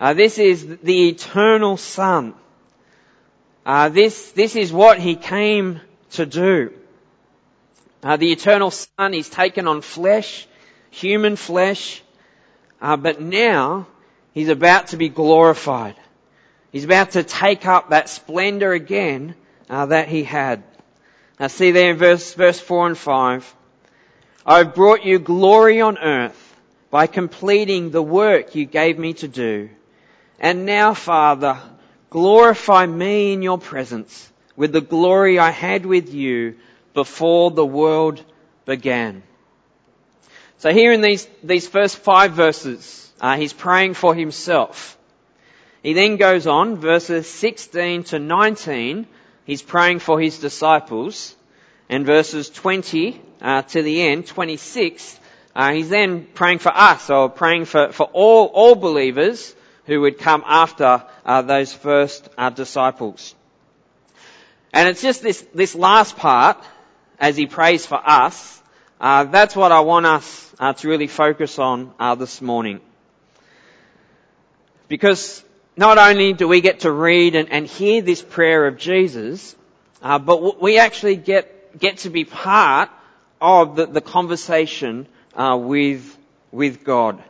Uh, 0.00 0.14
this 0.14 0.38
is 0.38 0.78
the 0.78 1.08
eternal 1.08 1.76
Son. 1.76 2.34
Uh, 3.64 3.88
this, 3.88 4.32
this 4.32 4.56
is 4.56 4.72
what 4.72 4.98
He 4.98 5.14
came 5.14 5.80
to 6.12 6.24
do. 6.24 6.72
Uh, 8.02 8.16
the 8.16 8.32
eternal 8.32 8.70
Son, 8.70 9.12
He's 9.12 9.28
taken 9.28 9.66
on 9.66 9.82
flesh, 9.82 10.46
human 10.90 11.36
flesh, 11.36 12.02
uh, 12.80 12.96
but 12.96 13.20
now 13.20 13.86
He's 14.32 14.48
about 14.48 14.88
to 14.88 14.96
be 14.96 15.08
glorified. 15.08 15.96
He's 16.72 16.84
about 16.84 17.12
to 17.12 17.22
take 17.22 17.66
up 17.66 17.90
that 17.90 18.08
splendor 18.08 18.72
again 18.72 19.34
uh, 19.68 19.86
that 19.86 20.08
He 20.08 20.24
had. 20.24 20.62
Now 21.38 21.48
see 21.48 21.72
there 21.72 21.90
in 21.90 21.98
verse, 21.98 22.32
verse 22.32 22.60
4 22.60 22.86
and 22.88 22.98
5. 22.98 23.55
I've 24.48 24.76
brought 24.76 25.04
you 25.04 25.18
glory 25.18 25.80
on 25.80 25.98
earth 25.98 26.56
by 26.90 27.08
completing 27.08 27.90
the 27.90 28.02
work 28.02 28.54
you 28.54 28.64
gave 28.64 28.96
me 28.96 29.14
to 29.14 29.26
do. 29.26 29.70
And 30.38 30.64
now, 30.64 30.94
Father, 30.94 31.58
glorify 32.10 32.86
me 32.86 33.32
in 33.32 33.42
your 33.42 33.58
presence 33.58 34.30
with 34.54 34.72
the 34.72 34.80
glory 34.80 35.38
I 35.38 35.50
had 35.50 35.84
with 35.84 36.14
you 36.14 36.56
before 36.94 37.50
the 37.50 37.66
world 37.66 38.22
began. 38.64 39.22
So 40.58 40.72
here 40.72 40.92
in 40.92 41.00
these, 41.02 41.28
these 41.42 41.68
first 41.68 41.98
five 41.98 42.32
verses, 42.32 43.12
uh, 43.20 43.36
he's 43.36 43.52
praying 43.52 43.94
for 43.94 44.14
himself. 44.14 44.96
He 45.82 45.92
then 45.92 46.16
goes 46.16 46.46
on, 46.46 46.76
verses 46.76 47.28
16 47.28 48.04
to 48.04 48.18
19, 48.18 49.06
he's 49.44 49.62
praying 49.62 49.98
for 49.98 50.20
his 50.20 50.38
disciples. 50.38 51.35
And 51.88 52.04
verses 52.04 52.50
20 52.50 53.20
uh, 53.40 53.62
to 53.62 53.82
the 53.82 54.02
end, 54.02 54.26
26, 54.26 55.20
uh, 55.54 55.72
he's 55.72 55.88
then 55.88 56.26
praying 56.34 56.58
for 56.58 56.72
us, 56.74 57.08
or 57.10 57.30
praying 57.30 57.64
for, 57.64 57.92
for 57.92 58.04
all, 58.12 58.46
all 58.46 58.74
believers 58.74 59.54
who 59.86 60.00
would 60.00 60.18
come 60.18 60.42
after 60.46 61.04
uh, 61.24 61.42
those 61.42 61.72
first 61.72 62.28
uh, 62.36 62.50
disciples. 62.50 63.34
And 64.72 64.88
it's 64.88 65.00
just 65.00 65.22
this, 65.22 65.46
this 65.54 65.74
last 65.74 66.16
part, 66.16 66.62
as 67.18 67.36
he 67.36 67.46
prays 67.46 67.86
for 67.86 68.00
us, 68.04 68.60
uh, 69.00 69.24
that's 69.24 69.54
what 69.54 69.72
I 69.72 69.80
want 69.80 70.06
us 70.06 70.54
uh, 70.58 70.72
to 70.72 70.88
really 70.88 71.06
focus 71.06 71.58
on 71.58 71.92
uh, 71.98 72.14
this 72.14 72.42
morning. 72.42 72.80
Because 74.88 75.42
not 75.76 75.98
only 75.98 76.32
do 76.32 76.48
we 76.48 76.60
get 76.60 76.80
to 76.80 76.92
read 76.92 77.34
and, 77.34 77.50
and 77.50 77.66
hear 77.66 78.02
this 78.02 78.22
prayer 78.22 78.66
of 78.66 78.76
Jesus, 78.76 79.54
uh, 80.02 80.18
but 80.18 80.60
we 80.60 80.78
actually 80.78 81.16
get 81.16 81.55
get 81.78 81.98
to 81.98 82.10
be 82.10 82.24
part 82.24 82.90
of 83.40 83.76
the, 83.76 83.86
the 83.86 84.00
conversation 84.00 85.06
uh, 85.34 85.58
with 85.60 86.16
with 86.52 86.84
God. 86.84 87.22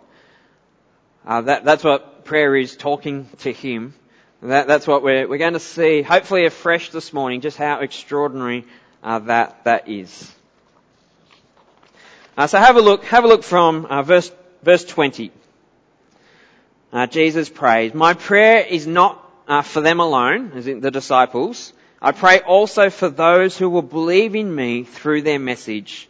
Uh, 1.26 1.41
that, 1.41 1.65
that's 1.65 1.83
what 1.83 2.25
prayer 2.25 2.55
is, 2.55 2.76
talking 2.76 3.29
to 3.38 3.53
Him. 3.53 3.95
That, 4.43 4.69
that's 4.69 4.87
what 4.87 5.03
we're, 5.03 5.26
we're 5.26 5.38
going 5.38 5.55
to 5.55 5.61
see, 5.61 6.03
hopefully 6.03 6.47
afresh 6.47 6.91
this 6.91 7.12
morning, 7.12 7.41
just 7.41 7.57
how 7.57 7.81
extraordinary 7.81 8.65
uh, 9.03 9.19
that 9.21 9.65
that 9.65 9.88
is. 9.88 10.33
Uh, 12.37 12.47
so 12.47 12.59
have 12.59 12.76
a 12.76 12.81
look. 12.81 13.05
Have 13.05 13.25
a 13.25 13.29
look 13.29 13.43
from 13.43 13.87
uh, 13.87 14.03
verse 14.03 14.31
verse 14.62 14.85
twenty. 14.85 15.33
Uh, 16.93 17.07
Jesus 17.07 17.49
prays, 17.49 17.95
"My 17.95 18.15
prayer 18.15 18.61
is 18.61 18.87
not 18.87 19.23
uh, 19.49 19.62
for 19.62 19.81
them 19.81 20.00
alone, 20.00 20.53
as 20.55 20.67
in 20.67 20.81
the 20.81 20.91
disciples. 20.91 21.73
I 22.00 22.12
pray 22.12 22.41
also 22.41 22.91
for 22.91 23.09
those 23.09 23.57
who 23.57 23.71
will 23.71 23.83
believe 23.83 24.35
in 24.35 24.55
me 24.55 24.85
through 24.85 25.23
their 25.23 25.38
message." 25.38 26.09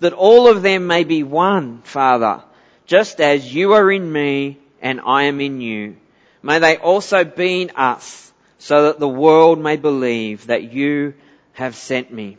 that 0.00 0.12
all 0.12 0.48
of 0.48 0.62
them 0.62 0.86
may 0.86 1.04
be 1.04 1.22
one, 1.22 1.82
Father, 1.82 2.42
just 2.86 3.20
as 3.20 3.52
you 3.52 3.72
are 3.72 3.90
in 3.90 4.10
me 4.10 4.58
and 4.80 5.00
I 5.00 5.24
am 5.24 5.40
in 5.40 5.60
you. 5.60 5.96
May 6.42 6.60
they 6.60 6.76
also 6.76 7.24
be 7.24 7.62
in 7.62 7.70
us, 7.70 8.32
so 8.58 8.84
that 8.84 9.00
the 9.00 9.08
world 9.08 9.58
may 9.58 9.76
believe 9.76 10.46
that 10.46 10.72
you 10.72 11.14
have 11.54 11.74
sent 11.74 12.12
me. 12.12 12.38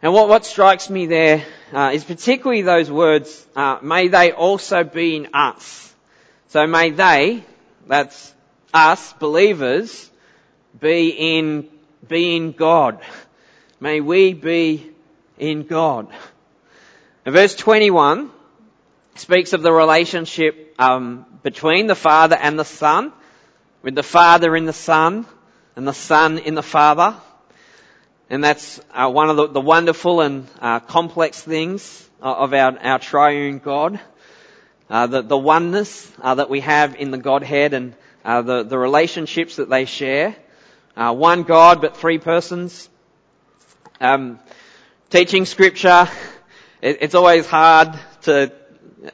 And 0.00 0.14
what, 0.14 0.28
what 0.28 0.46
strikes 0.46 0.88
me 0.88 1.06
there 1.06 1.44
uh, 1.72 1.90
is 1.92 2.04
particularly 2.04 2.62
those 2.62 2.90
words, 2.90 3.46
uh, 3.54 3.78
may 3.82 4.08
they 4.08 4.32
also 4.32 4.84
be 4.84 5.16
in 5.16 5.28
us. 5.34 5.92
So 6.48 6.66
may 6.66 6.90
they, 6.90 7.44
that's 7.86 8.32
us, 8.72 9.12
believers, 9.14 10.10
be 10.80 11.08
in, 11.08 11.68
be 12.06 12.36
in 12.36 12.52
God. 12.52 13.00
May 13.80 14.00
we 14.00 14.32
be 14.32 14.90
in 15.38 15.64
God. 15.64 16.08
And 17.24 17.34
verse 17.34 17.54
21 17.54 18.30
speaks 19.14 19.52
of 19.52 19.62
the 19.62 19.72
relationship 19.72 20.74
um, 20.78 21.26
between 21.42 21.86
the 21.86 21.94
Father 21.94 22.36
and 22.36 22.58
the 22.58 22.64
Son, 22.64 23.12
with 23.82 23.94
the 23.94 24.02
Father 24.02 24.56
in 24.56 24.64
the 24.64 24.72
Son 24.72 25.26
and 25.76 25.86
the 25.86 25.94
Son 25.94 26.38
in 26.38 26.54
the 26.54 26.62
Father. 26.62 27.14
And 28.30 28.44
that's 28.44 28.80
uh, 28.92 29.10
one 29.10 29.30
of 29.30 29.36
the, 29.36 29.48
the 29.48 29.60
wonderful 29.60 30.20
and 30.20 30.46
uh, 30.60 30.80
complex 30.80 31.40
things 31.40 32.08
of 32.20 32.52
our, 32.52 32.78
our 32.78 32.98
triune 32.98 33.58
God. 33.58 34.00
Uh, 34.90 35.06
the, 35.06 35.22
the 35.22 35.36
oneness 35.36 36.10
uh, 36.20 36.34
that 36.36 36.50
we 36.50 36.60
have 36.60 36.96
in 36.96 37.10
the 37.10 37.18
Godhead 37.18 37.74
and 37.74 37.94
uh, 38.24 38.42
the, 38.42 38.62
the 38.62 38.78
relationships 38.78 39.56
that 39.56 39.68
they 39.68 39.84
share. 39.84 40.34
Uh, 40.98 41.14
one 41.14 41.44
God 41.44 41.80
but 41.80 41.96
three 41.96 42.18
persons. 42.18 42.88
Um, 44.00 44.40
teaching 45.10 45.46
scripture, 45.46 46.08
it, 46.82 46.98
it's 47.02 47.14
always 47.14 47.46
hard 47.46 47.96
to, 48.22 48.52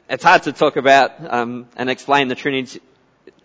it's 0.09 0.23
hard 0.23 0.41
to 0.43 0.51
talk 0.51 0.77
about 0.77 1.11
um, 1.31 1.67
and 1.75 1.91
explain 1.91 2.27
the 2.27 2.33
Trinity, 2.33 2.81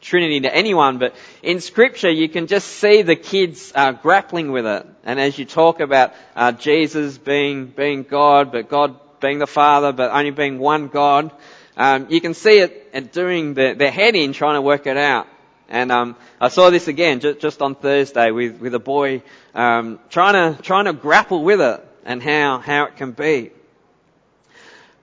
Trinity 0.01 0.41
to 0.41 0.57
anyone, 0.57 0.97
but 0.97 1.15
in 1.43 1.61
scripture 1.61 2.09
you 2.09 2.31
can 2.31 2.47
just 2.47 2.67
see 2.67 3.03
the 3.03 3.15
kids 3.15 3.73
uh, 3.75 3.93
grappling 3.93 4.53
with 4.53 4.65
it. 4.65 4.87
And 5.05 5.21
as 5.21 5.39
you 5.39 5.45
talk 5.45 5.81
about 5.81 6.15
uh, 6.35 6.53
Jesus 6.53 7.19
being, 7.19 7.67
being 7.67 8.05
God, 8.05 8.53
but 8.53 8.71
God 8.71 8.99
being 9.21 9.39
the 9.39 9.47
Father, 9.47 9.93
but 9.93 10.13
only 10.13 10.31
being 10.31 10.59
one 10.59 10.89
God, 10.89 11.31
um, 11.77 12.07
you 12.09 12.23
can 12.23 12.33
see 12.33 12.61
it, 12.61 12.89
it 12.95 13.13
doing 13.13 13.53
the, 13.53 13.75
their 13.77 13.91
head 13.91 14.15
in 14.15 14.33
trying 14.33 14.55
to 14.55 14.63
work 14.63 14.87
it 14.87 14.97
out. 14.97 15.27
And 15.71 15.93
um, 15.93 16.17
I 16.41 16.49
saw 16.49 16.71
this 16.71 16.89
again 16.89 17.21
just, 17.21 17.39
just 17.39 17.63
on 17.63 17.77
Thursday 17.77 18.33
with, 18.33 18.61
with 18.61 18.75
a 18.75 18.81
boy 18.81 19.23
um, 19.55 20.01
trying 20.11 20.35
to 20.35 20.61
trying 20.63 20.87
to 20.87 20.93
grapple 20.93 21.45
with 21.45 21.61
it 21.61 21.87
and 22.05 22.21
how, 22.21 22.59
how 22.59 22.85
it 22.87 22.97
can 22.97 23.13
be. 23.13 23.53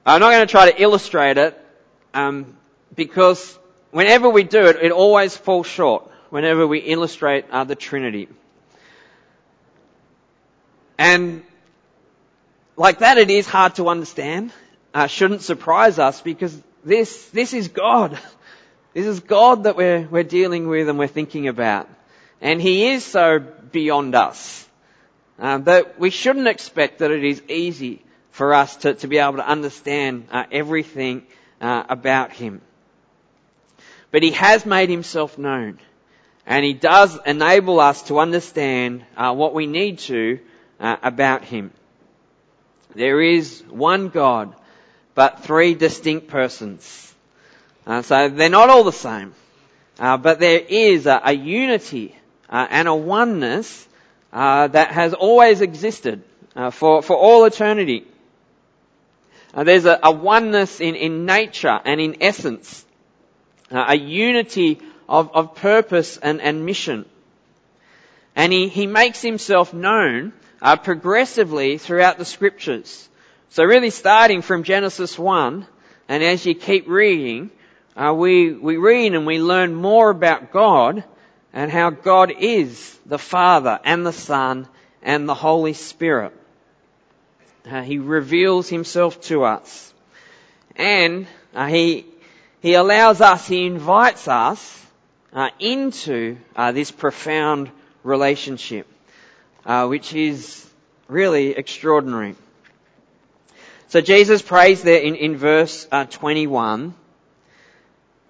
I'm 0.06 0.20
not 0.20 0.32
going 0.32 0.46
to 0.46 0.52
try 0.52 0.70
to 0.70 0.82
illustrate 0.82 1.38
it 1.38 1.66
um, 2.14 2.58
because 2.96 3.58
whenever 3.92 4.30
we 4.30 4.44
do 4.44 4.66
it, 4.66 4.78
it 4.82 4.92
always 4.92 5.36
falls 5.36 5.68
short 5.68 6.12
whenever 6.30 6.68
we 6.68 6.80
illustrate 6.80 7.46
uh, 7.50 7.64
the 7.64 7.76
Trinity. 7.76 8.28
And 10.98 11.44
like 12.76 13.00
that, 13.00 13.18
it 13.18 13.30
is 13.30 13.48
hard 13.48 13.76
to 13.76 13.88
understand. 13.88 14.52
Uh, 14.94 15.08
shouldn't 15.08 15.42
surprise 15.44 16.00
us 16.00 16.22
because 16.22 16.58
this 16.84 17.30
this 17.30 17.54
is 17.54 17.70
God. 17.70 18.18
This 18.98 19.06
is 19.06 19.20
God 19.20 19.66
that 19.66 19.78
we're 19.78 20.08
we're 20.10 20.24
dealing 20.24 20.68
with 20.68 20.90
and 20.90 20.98
we're 20.98 21.06
thinking 21.06 21.48
about, 21.48 21.88
and 22.42 22.60
He 22.60 22.88
is 22.88 23.06
so 23.06 23.38
beyond 23.38 24.16
us. 24.16 24.68
Uh, 25.38 25.60
but 25.60 26.00
we 26.00 26.10
shouldn't 26.10 26.48
expect 26.48 26.98
that 26.98 27.12
it 27.12 27.24
is 27.24 27.44
easy 27.48 28.02
for 28.32 28.56
us 28.56 28.76
to, 28.78 28.96
to 28.96 29.08
be 29.08 29.20
able 29.20 29.36
to 29.36 29.48
understand 29.48 30.30
uh, 30.32 30.46
everything 30.52 31.28
uh, 31.62 31.84
about 31.88 32.32
him. 32.32 32.60
But 34.10 34.24
he 34.24 34.32
has 34.32 34.66
made 34.66 34.90
himself 34.90 35.38
known. 35.38 35.78
And 36.48 36.66
he 36.66 36.74
does 36.74 37.20
enable 37.24 37.80
us 37.80 38.02
to 38.08 38.18
understand 38.18 39.06
uh, 39.16 39.32
what 39.36 39.54
we 39.54 39.68
need 39.68 40.00
to 40.10 40.40
uh, 40.80 40.98
about 41.04 41.44
him. 41.44 41.72
There 42.96 43.22
is 43.22 43.64
one 43.70 44.10
God, 44.10 44.56
but 45.14 45.44
three 45.44 45.76
distinct 45.76 46.30
persons. 46.30 47.14
Uh, 47.88 48.04
so 48.04 48.30
they're 48.30 48.50
not 48.50 48.70
all 48.70 48.84
the 48.84 48.92
same. 48.92 49.34
but 49.98 50.40
there 50.40 50.60
is 50.60 51.08
a, 51.08 51.20
a 51.24 51.34
unity 51.34 52.16
and 52.50 52.88
a 52.88 52.94
oneness 52.94 53.88
uh, 54.34 54.68
that 54.68 54.92
has 54.92 55.14
always 55.14 55.62
existed 55.62 56.24
uh, 56.56 56.70
for, 56.70 57.02
for 57.02 57.16
all 57.16 57.46
eternity. 57.46 58.06
Uh, 59.54 59.64
there's 59.64 59.86
a, 59.86 60.00
a, 60.04 60.12
oneness 60.12 60.82
in, 60.82 60.96
in 60.96 61.26
nature 61.26 61.80
and 61.86 62.02
in 62.02 62.18
essence, 62.22 62.86
uh, 63.72 63.86
a 63.88 63.98
unity 63.98 64.80
of, 65.08 65.32
of 65.34 65.56
purpose 65.56 66.18
and, 66.18 66.42
and 66.42 66.66
mission. 66.66 67.06
And 68.36 68.54
he, 68.54 68.68
he 68.68 68.86
makes 68.86 69.22
himself 69.22 69.74
known 69.74 70.34
uh, 70.62 70.76
progressively 70.76 71.78
throughout 71.78 72.18
the 72.18 72.26
scriptures. 72.26 73.10
So 73.50 73.64
really 73.64 73.90
starting 73.90 74.42
from 74.42 74.64
Genesis 74.64 75.18
1, 75.18 75.66
and 76.10 76.24
as 76.24 76.46
you 76.46 76.54
keep 76.54 76.88
reading, 76.88 77.50
uh, 77.98 78.14
we, 78.14 78.52
we 78.52 78.78
read 78.78 79.16
and 79.16 79.26
we 79.26 79.42
learn 79.42 79.74
more 79.74 80.12
about 80.12 80.52
God 80.52 81.04
and 81.52 81.72
how 81.72 81.90
God 81.90 82.32
is 82.32 82.96
the 83.08 83.18
Father 83.18 83.80
and 83.84 84.06
the 84.06 84.14
Son 84.14 84.68
and 85.02 85.28
the 85.28 85.34
Holy 85.34 85.74
Spirit. 85.74 86.32
Uh, 87.66 87.82
he 87.82 87.98
reveals 87.98 88.70
himself 88.70 89.20
to 89.22 89.44
us. 89.44 89.94
And 90.76 91.26
uh, 91.56 91.66
he, 91.66 92.06
he 92.62 92.76
allows 92.76 93.20
us, 93.20 93.48
he 93.48 93.66
invites 93.66 94.28
us 94.28 94.86
uh, 95.34 95.50
into 95.60 96.38
uh, 96.56 96.72
this 96.74 96.92
profound 96.92 97.72
relationship, 98.04 98.86
uh, 99.66 99.88
which 99.88 100.14
is 100.14 100.70
really 101.08 101.52
extraordinary. 101.52 102.36
So 103.88 104.02
Jesus 104.02 104.44
prays 104.44 104.84
there 104.84 105.02
in, 105.02 105.16
in 105.16 105.36
verse 105.36 105.88
uh, 105.92 106.06
21, 106.06 106.94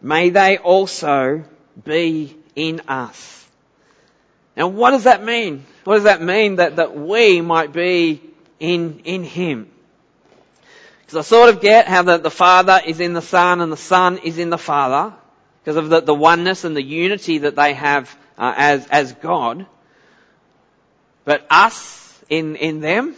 may 0.01 0.29
they 0.29 0.57
also 0.57 1.43
be 1.83 2.35
in 2.55 2.81
us. 2.87 3.45
Now 4.55 4.67
what 4.67 4.91
does 4.91 5.03
that 5.03 5.23
mean? 5.23 5.65
What 5.83 5.95
does 5.95 6.03
that 6.03 6.21
mean 6.21 6.55
that, 6.57 6.77
that 6.77 6.97
we 6.97 7.41
might 7.41 7.71
be 7.71 8.21
in, 8.59 9.01
in 9.05 9.23
Him? 9.23 9.69
Because 11.01 11.19
I 11.19 11.21
sort 11.21 11.49
of 11.49 11.61
get 11.61 11.87
how 11.87 12.03
the, 12.03 12.17
the 12.17 12.31
Father 12.31 12.81
is 12.85 12.99
in 12.99 13.13
the 13.13 13.21
Son 13.21 13.61
and 13.61 13.71
the 13.71 13.77
Son 13.77 14.17
is 14.17 14.37
in 14.37 14.49
the 14.49 14.57
Father 14.57 15.13
because 15.63 15.77
of 15.77 15.89
the, 15.89 16.01
the 16.01 16.13
oneness 16.13 16.63
and 16.63 16.75
the 16.75 16.83
unity 16.83 17.39
that 17.39 17.55
they 17.55 17.73
have 17.73 18.13
uh, 18.37 18.53
as, 18.57 18.87
as 18.87 19.13
God. 19.13 19.65
But 21.23 21.45
us 21.49 22.23
in, 22.29 22.55
in 22.55 22.79
them, 22.79 23.15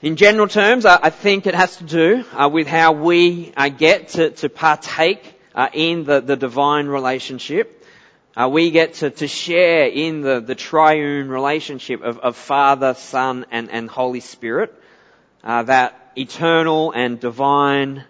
In 0.00 0.14
general 0.14 0.46
terms, 0.46 0.86
I 0.86 1.10
think 1.10 1.48
it 1.48 1.56
has 1.56 1.76
to 1.78 1.84
do 1.84 2.24
uh, 2.32 2.48
with 2.48 2.68
how 2.68 2.92
we 2.92 3.52
uh, 3.56 3.68
get 3.68 4.10
to, 4.10 4.48
partake 4.48 5.40
uh, 5.56 5.70
in 5.72 6.04
the, 6.04 6.20
divine 6.20 6.86
relationship. 6.86 7.84
We 8.48 8.70
get 8.70 8.94
to, 8.94 9.26
share 9.26 9.88
in 9.88 10.20
the, 10.20 10.54
triune 10.54 11.28
relationship 11.28 12.02
of, 12.02 12.36
Father, 12.36 12.94
Son, 12.94 13.44
and, 13.50 13.90
Holy 13.90 14.20
Spirit. 14.20 14.72
That 15.42 16.12
eternal 16.14 16.92
and 16.92 17.18
divine, 17.18 18.04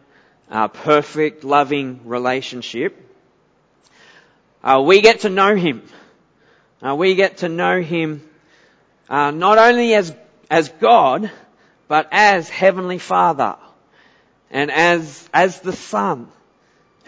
perfect, 0.51 1.43
loving 1.43 2.01
relationship. 2.05 3.03
we 4.83 5.01
get 5.01 5.21
to 5.21 5.31
know 5.31 5.57
Him. 5.57 5.83
we 6.83 7.15
get 7.15 7.39
to 7.39 7.49
know 7.49 7.81
Him 7.81 8.29
not 9.09 9.57
only 9.57 9.95
as 9.95 10.15
as 10.51 10.69
God, 10.69 11.31
but 11.89 12.09
as 12.13 12.49
Heavenly 12.49 12.99
Father 12.99 13.57
and 14.51 14.71
as, 14.71 15.29
as 15.33 15.61
the 15.61 15.73
Son 15.73 16.29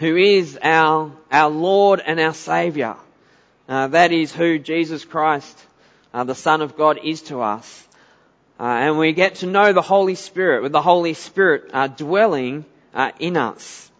who 0.01 0.17
is 0.17 0.57
our, 0.63 1.11
our 1.31 1.49
Lord 1.51 2.01
and 2.03 2.19
our 2.19 2.33
Saviour. 2.33 2.97
Uh, 3.69 3.87
that 3.89 4.11
is 4.11 4.33
who 4.33 4.57
Jesus 4.57 5.05
Christ, 5.05 5.55
uh, 6.11 6.23
the 6.23 6.33
Son 6.33 6.61
of 6.61 6.75
God, 6.75 6.99
is 7.03 7.21
to 7.23 7.41
us. 7.41 7.87
Uh, 8.59 8.63
and 8.63 8.97
we 8.97 9.13
get 9.13 9.35
to 9.35 9.45
know 9.45 9.73
the 9.73 9.81
Holy 9.83 10.15
Spirit, 10.15 10.63
with 10.63 10.71
the 10.71 10.81
Holy 10.81 11.13
Spirit 11.13 11.69
uh, 11.71 11.85
dwelling 11.85 12.65
uh, 12.95 13.11
in 13.19 13.37
us. 13.37 13.91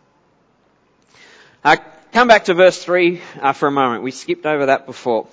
Uh, 1.63 1.77
come 2.11 2.27
back 2.27 2.45
to 2.45 2.55
verse 2.55 2.83
3 2.83 3.21
for 3.53 3.67
a 3.67 3.71
moment. 3.71 4.01
We 4.01 4.09
skipped 4.09 4.47
over 4.47 4.65
that 4.65 4.87
before. 4.87 5.27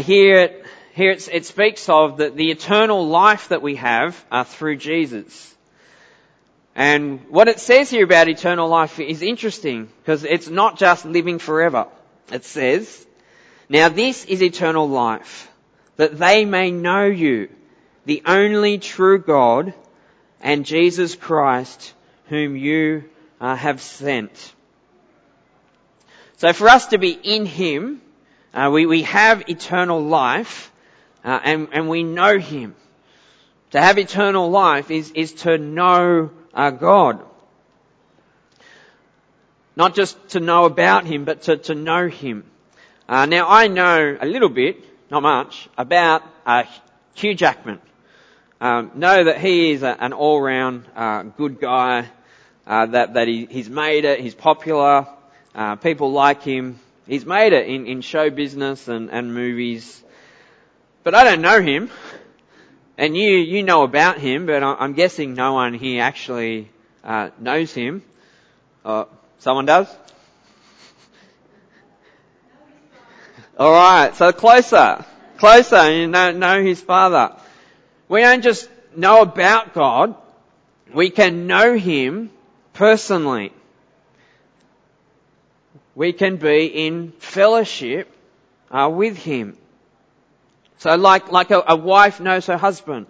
here 0.00 0.38
it 0.38 0.63
here 0.94 1.10
it 1.10 1.44
speaks 1.44 1.88
of 1.88 2.18
the, 2.18 2.30
the, 2.30 2.52
eternal 2.52 3.08
life 3.08 3.48
that 3.48 3.62
we 3.62 3.74
have 3.76 4.24
uh, 4.30 4.44
through 4.44 4.76
Jesus. 4.76 5.52
And 6.76 7.20
what 7.30 7.48
it 7.48 7.58
says 7.58 7.90
here 7.90 8.04
about 8.04 8.28
eternal 8.28 8.68
life 8.68 9.00
is 9.00 9.20
interesting 9.20 9.88
because 10.00 10.22
it's 10.22 10.48
not 10.48 10.78
just 10.78 11.04
living 11.04 11.40
forever. 11.40 11.88
It 12.30 12.44
says, 12.44 13.04
now 13.68 13.88
this 13.88 14.24
is 14.24 14.40
eternal 14.40 14.88
life, 14.88 15.50
that 15.96 16.16
they 16.16 16.44
may 16.44 16.70
know 16.70 17.06
you, 17.06 17.48
the 18.04 18.22
only 18.24 18.78
true 18.78 19.18
God, 19.18 19.74
and 20.40 20.64
Jesus 20.64 21.16
Christ, 21.16 21.92
whom 22.28 22.56
you 22.56 23.04
uh, 23.40 23.56
have 23.56 23.80
sent. 23.82 24.54
So 26.36 26.52
for 26.52 26.68
us 26.68 26.86
to 26.88 26.98
be 26.98 27.10
in 27.10 27.46
Him, 27.46 28.00
uh, 28.52 28.70
we, 28.72 28.86
we 28.86 29.02
have 29.02 29.48
eternal 29.48 30.00
life, 30.00 30.70
uh, 31.24 31.40
and, 31.42 31.68
and 31.72 31.88
we 31.88 32.02
know 32.02 32.38
Him. 32.38 32.74
To 33.70 33.80
have 33.80 33.98
eternal 33.98 34.50
life 34.50 34.90
is, 34.90 35.10
is 35.12 35.32
to 35.44 35.58
know 35.58 36.30
our 36.52 36.70
God. 36.70 37.24
Not 39.74 39.94
just 39.94 40.16
to 40.30 40.40
know 40.40 40.66
about 40.66 41.06
Him, 41.06 41.24
but 41.24 41.42
to, 41.42 41.56
to 41.56 41.74
know 41.74 42.08
Him. 42.08 42.44
Uh, 43.08 43.26
now 43.26 43.48
I 43.48 43.68
know 43.68 44.16
a 44.20 44.26
little 44.26 44.48
bit, 44.48 44.84
not 45.10 45.22
much, 45.22 45.68
about 45.76 46.22
uh, 46.46 46.64
Hugh 47.14 47.34
Jackman. 47.34 47.80
Um, 48.60 48.92
know 48.94 49.24
that 49.24 49.38
he 49.38 49.72
is 49.72 49.82
a, 49.82 49.96
an 50.00 50.12
all-round 50.12 50.86
uh, 50.94 51.22
good 51.24 51.60
guy. 51.60 52.08
Uh, 52.66 52.86
that 52.86 53.14
that 53.14 53.28
he, 53.28 53.46
he's 53.50 53.68
made 53.68 54.06
it. 54.06 54.20
He's 54.20 54.34
popular. 54.34 55.06
people 55.82 56.12
like 56.12 56.42
him. 56.42 56.78
He's 57.06 57.26
made 57.26 57.52
it 57.52 57.68
in, 57.68 57.86
in 57.86 58.00
show 58.00 58.30
business 58.30 58.88
and, 58.88 59.10
and 59.10 59.34
movies. 59.34 60.03
But 61.04 61.14
I 61.14 61.24
don't 61.24 61.42
know 61.42 61.60
him. 61.60 61.90
And 62.96 63.16
you, 63.16 63.30
you 63.30 63.62
know 63.62 63.82
about 63.82 64.18
him, 64.18 64.46
but 64.46 64.62
I'm 64.62 64.94
guessing 64.94 65.34
no 65.34 65.52
one 65.52 65.74
here 65.74 66.02
actually 66.02 66.70
uh, 67.02 67.30
knows 67.38 67.72
him. 67.72 68.02
Uh, 68.84 69.04
someone 69.38 69.66
does? 69.66 69.88
Alright, 73.58 74.16
so 74.16 74.32
closer. 74.32 75.04
Closer, 75.36 75.92
you 75.92 76.06
know, 76.06 76.32
know 76.32 76.62
his 76.62 76.80
father. 76.80 77.36
We 78.08 78.20
don't 78.20 78.42
just 78.42 78.68
know 78.96 79.22
about 79.22 79.74
God, 79.74 80.14
we 80.92 81.10
can 81.10 81.46
know 81.46 81.76
him 81.76 82.30
personally. 82.72 83.52
We 85.94 86.12
can 86.12 86.36
be 86.36 86.66
in 86.66 87.12
fellowship 87.18 88.10
uh, 88.70 88.90
with 88.92 89.16
him. 89.16 89.56
So 90.78 90.94
like, 90.96 91.30
like 91.32 91.50
a, 91.50 91.62
a 91.68 91.76
wife 91.76 92.20
knows 92.20 92.46
her 92.46 92.56
husband, 92.56 93.06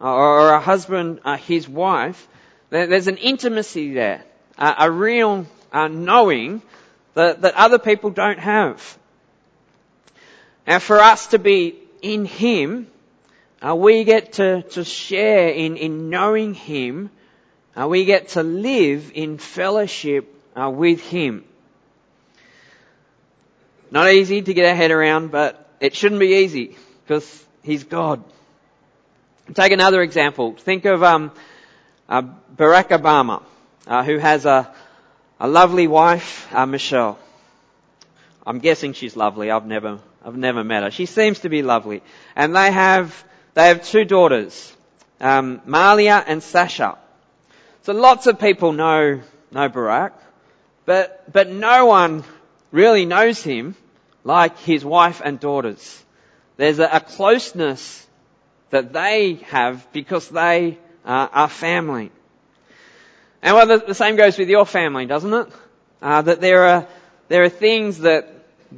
or 0.00 0.50
a 0.54 0.60
husband 0.60 1.20
uh, 1.24 1.36
his 1.36 1.68
wife, 1.68 2.28
there's 2.70 3.08
an 3.08 3.18
intimacy 3.18 3.92
there, 3.92 4.24
uh, 4.56 4.74
a 4.78 4.90
real 4.90 5.46
uh, 5.72 5.88
knowing 5.88 6.62
that, 7.14 7.42
that 7.42 7.54
other 7.54 7.78
people 7.78 8.10
don't 8.10 8.38
have. 8.38 8.98
Now 10.66 10.78
for 10.78 11.00
us 11.00 11.28
to 11.28 11.38
be 11.38 11.76
in 12.02 12.24
Him, 12.24 12.86
uh, 13.60 13.74
we 13.74 14.04
get 14.04 14.34
to, 14.34 14.62
to 14.62 14.84
share 14.84 15.48
in, 15.48 15.76
in 15.76 16.10
knowing 16.10 16.54
Him, 16.54 17.10
uh, 17.76 17.88
we 17.88 18.04
get 18.04 18.28
to 18.28 18.42
live 18.42 19.12
in 19.14 19.38
fellowship 19.38 20.34
uh, 20.56 20.70
with 20.70 21.00
Him. 21.00 21.44
Not 23.90 24.10
easy 24.10 24.42
to 24.42 24.54
get 24.54 24.68
our 24.68 24.74
head 24.74 24.90
around, 24.90 25.30
but 25.30 25.61
it 25.82 25.96
shouldn't 25.96 26.20
be 26.20 26.36
easy 26.36 26.76
because 27.02 27.44
He's 27.62 27.82
God. 27.82 28.22
Take 29.52 29.72
another 29.72 30.00
example. 30.00 30.54
Think 30.54 30.84
of 30.84 31.02
um, 31.02 31.32
uh, 32.08 32.22
Barack 32.56 32.90
Obama, 32.90 33.42
uh, 33.88 34.04
who 34.04 34.18
has 34.18 34.46
a, 34.46 34.72
a 35.40 35.48
lovely 35.48 35.88
wife, 35.88 36.48
uh, 36.54 36.66
Michelle. 36.66 37.18
I'm 38.46 38.60
guessing 38.60 38.92
she's 38.92 39.16
lovely. 39.16 39.50
I've 39.50 39.66
never, 39.66 39.98
I've 40.24 40.36
never 40.36 40.62
met 40.62 40.84
her. 40.84 40.92
She 40.92 41.06
seems 41.06 41.40
to 41.40 41.48
be 41.48 41.62
lovely, 41.62 42.02
and 42.36 42.54
they 42.54 42.70
have, 42.70 43.24
they 43.54 43.66
have 43.66 43.84
two 43.84 44.04
daughters, 44.04 44.72
um, 45.20 45.60
Malia 45.66 46.22
and 46.24 46.44
Sasha. 46.44 46.96
So 47.82 47.92
lots 47.92 48.28
of 48.28 48.38
people 48.38 48.72
know 48.72 49.20
know 49.50 49.68
Barack, 49.68 50.12
but 50.86 51.32
but 51.32 51.50
no 51.50 51.86
one 51.86 52.22
really 52.70 53.04
knows 53.04 53.42
him 53.42 53.74
like 54.24 54.58
his 54.58 54.84
wife 54.84 55.20
and 55.24 55.40
daughters. 55.40 56.02
There's 56.56 56.78
a, 56.78 57.00
closeness 57.00 58.06
that 58.70 58.92
they 58.92 59.34
have 59.46 59.90
because 59.92 60.28
they 60.28 60.78
uh, 61.04 61.28
are 61.32 61.48
family. 61.48 62.10
And 63.42 63.56
well, 63.56 63.66
the, 63.66 63.78
the, 63.78 63.94
same 63.94 64.16
goes 64.16 64.38
with 64.38 64.48
your 64.48 64.66
family, 64.66 65.06
doesn't 65.06 65.32
it? 65.32 65.48
Uh, 66.00 66.22
that 66.22 66.40
there 66.40 66.66
are 66.66 66.86
there 67.28 67.42
are 67.42 67.48
things 67.48 67.98
that 67.98 68.28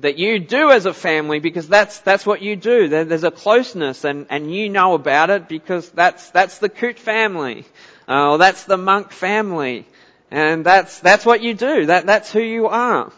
that 0.00 0.18
you 0.18 0.38
do 0.38 0.70
as 0.70 0.86
a 0.86 0.94
family 0.94 1.40
because 1.40 1.68
that's 1.68 1.98
that's 2.00 2.24
what 2.24 2.40
you 2.40 2.56
do. 2.56 2.88
There, 2.88 3.04
there's 3.04 3.24
a 3.24 3.30
closeness, 3.30 4.04
and 4.04 4.26
and 4.30 4.52
you 4.52 4.68
know 4.68 4.94
about 4.94 5.30
it 5.30 5.48
because 5.48 5.90
that's 5.90 6.30
that's 6.30 6.58
the 6.58 6.68
Coot 6.68 6.98
family, 6.98 7.64
uh, 8.08 8.32
or 8.32 8.38
that's 8.38 8.64
the 8.64 8.76
Monk 8.76 9.12
family, 9.12 9.86
and 10.30 10.64
that's 10.64 11.00
that's 11.00 11.26
what 11.26 11.42
you 11.42 11.54
do. 11.54 11.86
That 11.86 12.06
that's 12.06 12.32
who 12.32 12.40
you 12.40 12.68
are. 12.68 13.12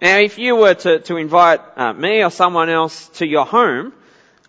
Now, 0.00 0.18
if 0.18 0.38
you 0.38 0.56
were 0.56 0.72
to, 0.72 1.00
to 1.00 1.16
invite 1.16 1.60
uh, 1.76 1.92
me 1.92 2.24
or 2.24 2.30
someone 2.30 2.70
else 2.70 3.08
to 3.14 3.26
your 3.26 3.44
home, 3.44 3.92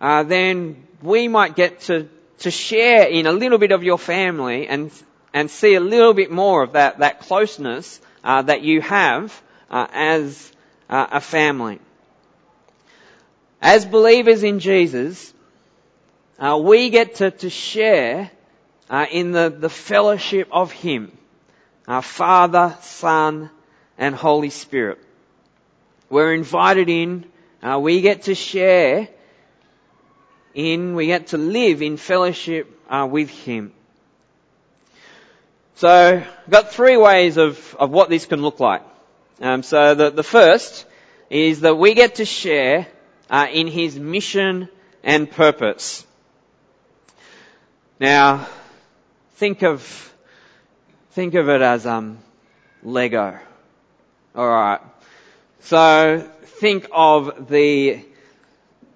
uh, 0.00 0.22
then 0.22 0.86
we 1.02 1.28
might 1.28 1.54
get 1.54 1.80
to, 1.82 2.08
to 2.38 2.50
share 2.50 3.06
in 3.06 3.26
a 3.26 3.32
little 3.32 3.58
bit 3.58 3.70
of 3.70 3.82
your 3.82 3.98
family 3.98 4.66
and, 4.66 4.90
and 5.34 5.50
see 5.50 5.74
a 5.74 5.80
little 5.80 6.14
bit 6.14 6.30
more 6.30 6.62
of 6.62 6.72
that, 6.72 7.00
that 7.00 7.20
closeness 7.20 8.00
uh, 8.24 8.40
that 8.40 8.62
you 8.62 8.80
have 8.80 9.42
uh, 9.70 9.86
as 9.92 10.50
uh, 10.88 11.08
a 11.12 11.20
family. 11.20 11.80
As 13.60 13.84
believers 13.84 14.42
in 14.42 14.58
Jesus, 14.58 15.34
uh, 16.38 16.58
we 16.62 16.88
get 16.88 17.16
to, 17.16 17.30
to 17.30 17.50
share 17.50 18.30
in 19.10 19.32
the, 19.32 19.54
the 19.56 19.70
fellowship 19.70 20.48
of 20.50 20.72
Him, 20.72 21.16
our 21.86 22.02
Father, 22.02 22.76
Son, 22.80 23.50
and 23.98 24.14
Holy 24.14 24.50
Spirit. 24.50 24.98
We're 26.12 26.34
invited 26.34 26.88
in 26.90 27.24
Uh, 27.62 27.78
we 27.78 28.00
get 28.00 28.22
to 28.22 28.34
share 28.34 29.08
in, 30.52 30.96
we 30.96 31.06
get 31.06 31.28
to 31.28 31.38
live 31.38 31.80
in 31.80 31.96
fellowship 31.96 32.66
uh, 32.90 33.06
with 33.08 33.30
Him. 33.30 33.72
So, 35.76 35.88
I've 36.18 36.50
got 36.50 36.72
three 36.72 36.96
ways 36.96 37.36
of, 37.36 37.76
of 37.78 37.90
what 37.90 38.10
this 38.10 38.26
can 38.26 38.42
look 38.42 38.58
like. 38.58 38.82
Um, 39.40 39.62
so 39.62 39.94
the, 39.94 40.10
the 40.10 40.24
first 40.24 40.86
is 41.30 41.60
that 41.60 41.76
we 41.78 41.94
get 41.94 42.16
to 42.16 42.24
share 42.24 42.88
uh, 43.30 43.46
in 43.52 43.68
His 43.68 43.96
mission 43.96 44.68
and 45.04 45.30
purpose. 45.30 46.04
Now, 48.00 48.48
think 49.36 49.62
of 49.62 49.80
think 51.12 51.34
of 51.34 51.48
it 51.48 51.62
as 51.62 51.86
um, 51.86 52.18
Lego. 52.82 53.38
All 54.34 54.48
right. 54.48 54.80
So 55.62 56.28
think 56.60 56.88
of 56.92 57.48
the 57.48 58.04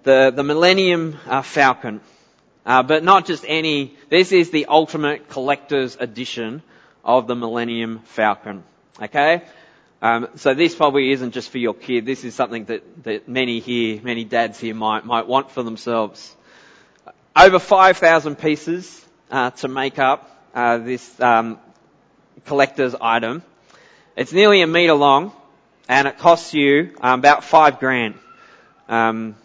the 0.03 0.33
the 0.35 0.43
Millennium 0.43 1.17
uh, 1.27 1.43
Falcon, 1.43 2.01
uh, 2.65 2.83
but 2.83 3.05
not 3.05 3.27
just 3.27 3.45
any. 3.47 3.95
This 4.09 4.33
is 4.33 4.51
the 4.51 4.67
ultimate 4.67 5.29
collector's 5.29 5.97
edition 5.97 6.63
of 7.05 7.27
the 7.27 7.37
Millennium 7.37 8.01
Falcon. 8.01 8.65
Okay. 9.01 9.43
Um, 10.03 10.29
so 10.37 10.55
this 10.55 10.75
probably 10.75 11.11
isn't 11.13 11.31
just 11.33 11.51
for 11.51 11.59
your 11.59 11.73
kid. 11.73 12.05
This 12.05 12.23
is 12.23 12.35
something 12.35 12.67
that, 12.67 13.05
that 13.05 13.29
many 13.29 13.61
here, 13.61 14.01
many 14.03 14.25
dads 14.25 14.61
here 14.61 14.75
might 14.75 15.07
might 15.07 15.27
want 15.27 15.51
for 15.51 15.63
themselves. 15.63 16.35
Over 17.35 17.59
5,000 17.59 18.37
pieces 18.37 19.05
uh, 19.31 19.51
to 19.51 19.69
make 19.69 19.99
up 19.99 20.31
uh, 20.55 20.79
this 20.79 21.21
um, 21.21 21.59
collector's 22.45 22.95
item. 23.01 23.43
It's 24.17 24.33
nearly 24.33 24.63
a 24.63 24.67
metre 24.67 24.95
long, 24.95 25.33
and 25.89 26.09
it 26.09 26.19
costs 26.19 26.55
you 26.55 26.95
um, 27.01 27.21
about 27.21 27.45
five 27.45 27.79
grand. 27.79 28.15
Um, 28.89 29.37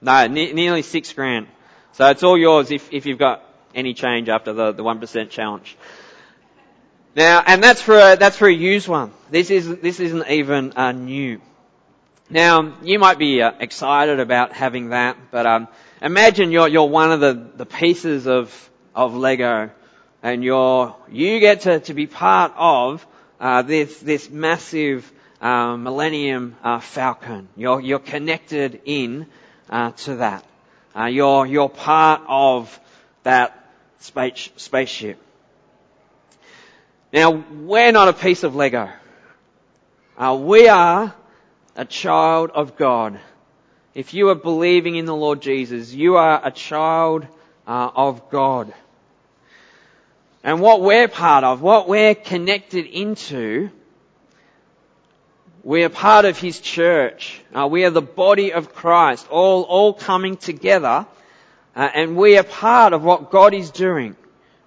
no, 0.00 0.26
ne- 0.26 0.52
nearly 0.52 0.82
six 0.82 1.12
grand. 1.12 1.46
So 1.92 2.08
it's 2.08 2.22
all 2.22 2.38
yours 2.38 2.70
if, 2.70 2.92
if 2.92 3.06
you've 3.06 3.18
got 3.18 3.42
any 3.74 3.94
change 3.94 4.28
after 4.28 4.52
the, 4.52 4.72
the 4.72 4.82
1% 4.82 5.30
challenge. 5.30 5.76
Now, 7.14 7.42
and 7.44 7.62
that's 7.62 7.82
for 7.82 7.98
a, 7.98 8.16
that's 8.16 8.36
for 8.36 8.48
a 8.48 8.52
used 8.52 8.88
one. 8.88 9.12
This 9.30 9.50
isn't, 9.50 9.82
this 9.82 9.98
isn't 10.00 10.28
even 10.28 10.72
uh, 10.74 10.92
new. 10.92 11.40
Now, 12.28 12.76
you 12.82 12.98
might 13.00 13.18
be 13.18 13.42
uh, 13.42 13.52
excited 13.58 14.20
about 14.20 14.52
having 14.52 14.90
that, 14.90 15.16
but 15.32 15.46
um, 15.46 15.68
imagine 16.00 16.52
you're, 16.52 16.68
you're 16.68 16.88
one 16.88 17.10
of 17.10 17.20
the, 17.20 17.50
the 17.56 17.66
pieces 17.66 18.28
of, 18.28 18.70
of 18.94 19.16
Lego 19.16 19.70
and 20.22 20.44
you're, 20.44 20.94
you 21.10 21.40
get 21.40 21.62
to, 21.62 21.80
to 21.80 21.94
be 21.94 22.06
part 22.06 22.52
of 22.56 23.04
uh, 23.40 23.62
this, 23.62 23.98
this 24.00 24.30
massive 24.30 25.10
um, 25.40 25.82
Millennium 25.82 26.56
uh, 26.62 26.80
Falcon. 26.80 27.48
You're, 27.56 27.80
you're 27.80 27.98
connected 27.98 28.82
in 28.84 29.26
uh, 29.68 29.92
to 29.92 30.16
that. 30.16 30.44
Uh, 30.96 31.06
you're, 31.06 31.46
you're 31.46 31.68
part 31.68 32.22
of 32.28 32.78
that 33.22 33.72
space, 34.00 34.50
spaceship. 34.56 35.18
Now, 37.12 37.30
we're 37.30 37.92
not 37.92 38.08
a 38.08 38.12
piece 38.12 38.44
of 38.44 38.54
Lego. 38.54 38.90
Uh, 40.16 40.38
we 40.40 40.68
are 40.68 41.14
a 41.76 41.84
child 41.84 42.50
of 42.50 42.76
God. 42.76 43.18
If 43.94 44.14
you 44.14 44.28
are 44.28 44.34
believing 44.34 44.96
in 44.96 45.06
the 45.06 45.14
Lord 45.14 45.42
Jesus, 45.42 45.92
you 45.92 46.16
are 46.16 46.40
a 46.44 46.50
child 46.50 47.26
uh, 47.66 47.90
of 47.94 48.30
God. 48.30 48.72
And 50.42 50.60
what 50.60 50.80
we're 50.80 51.08
part 51.08 51.44
of, 51.44 51.60
what 51.60 51.88
we're 51.88 52.14
connected 52.14 52.86
into, 52.86 53.70
we 55.62 55.84
are 55.84 55.90
part 55.90 56.24
of 56.24 56.38
His 56.38 56.60
church. 56.60 57.40
Uh, 57.54 57.66
we 57.66 57.84
are 57.84 57.90
the 57.90 58.02
body 58.02 58.52
of 58.52 58.74
Christ, 58.74 59.26
all, 59.30 59.62
all 59.62 59.92
coming 59.92 60.36
together, 60.36 61.06
uh, 61.76 61.88
and 61.94 62.16
we 62.16 62.38
are 62.38 62.42
part 62.42 62.92
of 62.92 63.04
what 63.04 63.30
God 63.30 63.52
is 63.54 63.70
doing. 63.70 64.16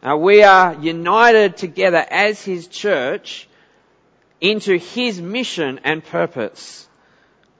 Uh, 0.01 0.17
we 0.17 0.43
are 0.43 0.75
united 0.75 1.57
together 1.57 2.05
as 2.09 2.43
His 2.43 2.67
church 2.67 3.47
into 4.39 4.77
His 4.77 5.19
mission 5.19 5.79
and 5.83 6.03
purpose. 6.03 6.87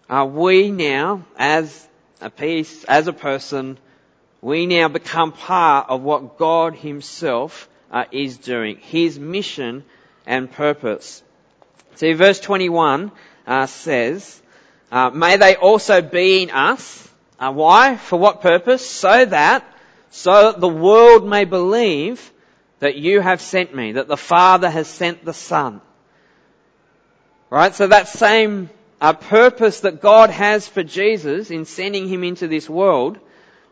Uh, 0.10 0.26
we 0.26 0.70
now, 0.70 1.26
as 1.38 1.88
a 2.22 2.30
piece, 2.30 2.84
as 2.84 3.08
a 3.08 3.14
person, 3.14 3.78
we 4.42 4.68
now 4.68 4.90
become 4.90 5.32
part 5.32 5.90
of 5.90 6.04
what 6.04 6.38
God 6.38 6.76
Himself 6.76 7.68
uh, 7.92 8.06
is 8.12 8.38
doing, 8.38 8.78
His 8.78 9.18
mission 9.18 9.86
and 10.26 10.52
purpose. 10.52 11.24
See, 11.96 12.14
verse 12.14 12.40
21 12.40 13.12
uh, 13.46 13.66
says, 13.68 14.42
uh, 14.92 15.10
"May 15.10 15.38
they 15.38 15.56
also 15.56 16.02
be 16.02 16.44
in 16.44 16.52
us." 16.52 17.08
Uh, 17.40 17.52
why? 17.52 17.98
For 17.98 18.18
what 18.18 18.42
purpose? 18.42 18.90
So 18.90 19.26
that, 19.26 19.66
so 20.10 20.52
that 20.52 20.62
the 20.62 20.68
world 20.68 21.28
may 21.28 21.46
believe 21.46 22.32
that 22.80 22.96
you 22.96 23.22
have 23.22 23.42
sent 23.42 23.74
me, 23.74 23.94
that 23.94 24.08
the 24.08 24.18
Father 24.18 24.70
has 24.70 24.88
sent 24.88 25.24
the 25.26 25.34
Son. 25.34 25.82
Right? 27.50 27.74
So 27.74 27.88
that 27.88 28.08
same 28.08 28.70
uh, 29.00 29.14
purpose 29.14 29.82
that 29.82 30.02
God 30.02 30.30
has 30.30 30.68
for 30.68 30.84
Jesus 30.84 31.52
in 31.52 31.66
sending 31.66 32.08
him 32.08 32.24
into 32.24 32.48
this 32.48 32.70
world, 32.70 33.20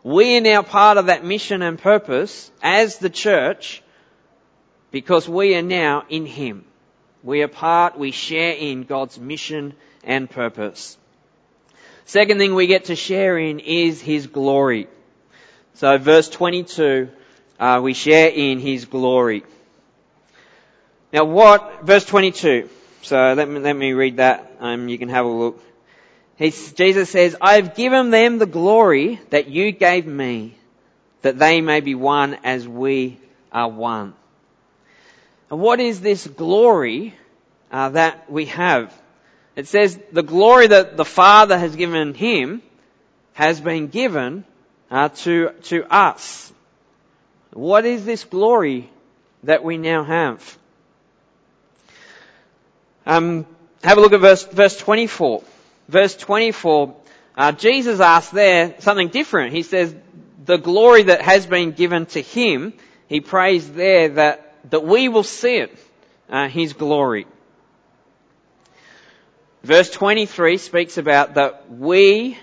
we 0.04 0.38
are 0.38 0.42
now 0.42 0.62
part 0.62 0.98
of 0.98 1.08
that 1.08 1.24
mission 1.24 1.62
and 1.62 1.80
purpose 1.80 2.52
as 2.62 2.98
the 2.98 3.10
church 3.10 3.84
because 4.92 5.28
we 5.28 5.56
are 5.56 5.62
now 5.62 6.04
in 6.10 6.26
him. 6.26 6.66
We 7.24 7.44
are 7.44 7.48
part, 7.48 7.98
we 7.98 8.12
share 8.12 8.54
in 8.54 8.84
God's 8.84 9.20
mission 9.20 9.74
and 10.04 10.30
purpose. 10.30 10.98
Second 12.06 12.40
thing 12.40 12.56
we 12.56 12.68
get 12.68 12.86
to 12.86 12.96
share 12.96 13.38
in 13.38 13.60
is 13.60 14.02
his 14.02 14.28
glory. 14.28 14.88
So 15.76 15.98
verse 15.98 16.30
22 16.30 17.10
uh, 17.62 17.80
we 17.80 17.94
share 17.94 18.30
in 18.30 18.60
his 18.60 18.86
glory. 18.86 19.44
Now 21.14 21.26
what, 21.26 21.84
verse 21.84 22.04
22. 22.06 22.68
So 23.04 23.34
let 23.34 23.48
me, 23.48 23.60
let 23.60 23.76
me 23.76 23.94
read 23.94 24.18
that. 24.18 24.58
Um, 24.60 24.90
you 24.90 24.98
can 24.98 25.10
have 25.10 25.26
a 25.26 25.30
look. 25.30 25.64
He's, 26.38 26.74
Jesus 26.74 27.12
says, 27.12 27.36
I 27.40 27.56
have 27.56 27.76
given 27.76 28.10
them 28.10 28.40
the 28.40 28.48
glory 28.48 29.20
that 29.30 29.48
you 29.48 29.72
gave 29.72 30.08
me, 30.08 30.56
that 31.22 31.38
they 31.38 31.62
may 31.62 31.82
be 31.82 31.94
one 31.94 32.36
as 32.44 32.68
we 32.68 33.20
are 33.52 33.70
one. 33.70 34.16
What 35.52 35.80
is 35.80 36.00
this 36.00 36.26
glory 36.26 37.14
uh, 37.72 37.90
that 37.90 38.32
we 38.32 38.46
have? 38.46 38.94
It 39.56 39.68
says 39.68 40.00
the 40.12 40.24
glory 40.24 40.68
that 40.68 40.96
the 40.96 41.06
Father 41.06 41.58
has 41.58 41.76
given 41.76 42.14
him 42.14 42.62
has 43.34 43.60
been 43.60 43.88
given 43.88 44.46
uh, 44.90 45.10
to 45.10 45.50
to 45.64 45.84
us. 45.94 46.54
What 47.52 47.86
is 47.86 48.06
this 48.06 48.24
glory 48.24 48.90
that 49.44 49.64
we 49.64 49.78
now 49.78 50.06
have? 50.06 50.58
Um, 53.06 53.46
have 53.84 53.98
a 53.98 54.02
look 54.02 54.14
at 54.14 54.22
verse, 54.22 54.46
verse 54.46 54.78
24. 54.78 55.44
Verse 55.90 56.16
24, 56.16 56.96
uh, 57.36 57.52
Jesus 57.52 58.00
asked 58.00 58.32
there 58.32 58.76
something 58.80 59.10
different. 59.10 59.54
He 59.54 59.64
says, 59.64 59.94
the 60.46 60.58
glory 60.58 61.04
that 61.04 61.22
has 61.22 61.46
been 61.46 61.72
given 61.72 62.06
to 62.08 62.22
him, 62.22 62.74
he 63.08 63.20
prays 63.20 63.70
there 63.70 64.10
that, 64.10 64.51
that 64.70 64.84
we 64.84 65.10
will 65.10 65.24
see 65.24 65.58
it, 65.58 65.78
uh, 66.30 66.48
his 66.48 66.74
glory. 66.74 67.28
Verse 69.64 69.90
23 69.90 70.58
speaks 70.58 70.98
about 70.98 71.36
that 71.36 71.72
we, 71.72 72.38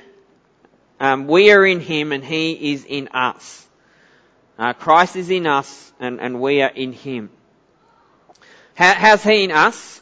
um, 1.01 1.27
we 1.27 1.51
are 1.51 1.65
in 1.65 1.81
him 1.81 2.13
and 2.13 2.25
he 2.25 2.73
is 2.73 2.85
in 2.85 3.09
us. 3.09 3.67
Uh, 4.59 4.73
Christ 4.73 5.15
is 5.15 5.31
in 5.31 5.47
us 5.47 5.93
and, 6.01 6.21
and 6.21 6.41
we 6.41 6.63
are 6.63 6.71
in 6.71 6.93
Him. 6.93 7.31
How, 8.75 8.95
how's 8.95 9.23
He 9.23 9.45
in 9.45 9.53
us? 9.53 10.01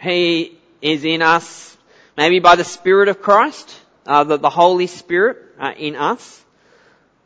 He 0.00 0.58
is 0.80 1.04
in 1.04 1.20
us 1.20 1.76
maybe 2.16 2.38
by 2.38 2.56
the 2.56 2.64
Spirit 2.64 3.08
of 3.08 3.20
Christ, 3.20 3.78
uh, 4.06 4.24
the, 4.24 4.38
the, 4.38 4.50
Holy 4.50 4.86
Spirit 4.86 5.38
uh, 5.58 5.72
in 5.76 5.94
us. 5.94 6.44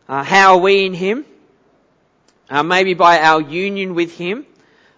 Uh, 0.08 0.24
how 0.24 0.56
are 0.56 0.60
we 0.60 0.84
in 0.84 0.94
Him? 0.94 1.24
Uh, 2.50 2.62
maybe 2.62 2.94
by 2.94 3.18
our 3.20 3.40
union 3.40 3.94
with 3.94 4.16
Him 4.16 4.46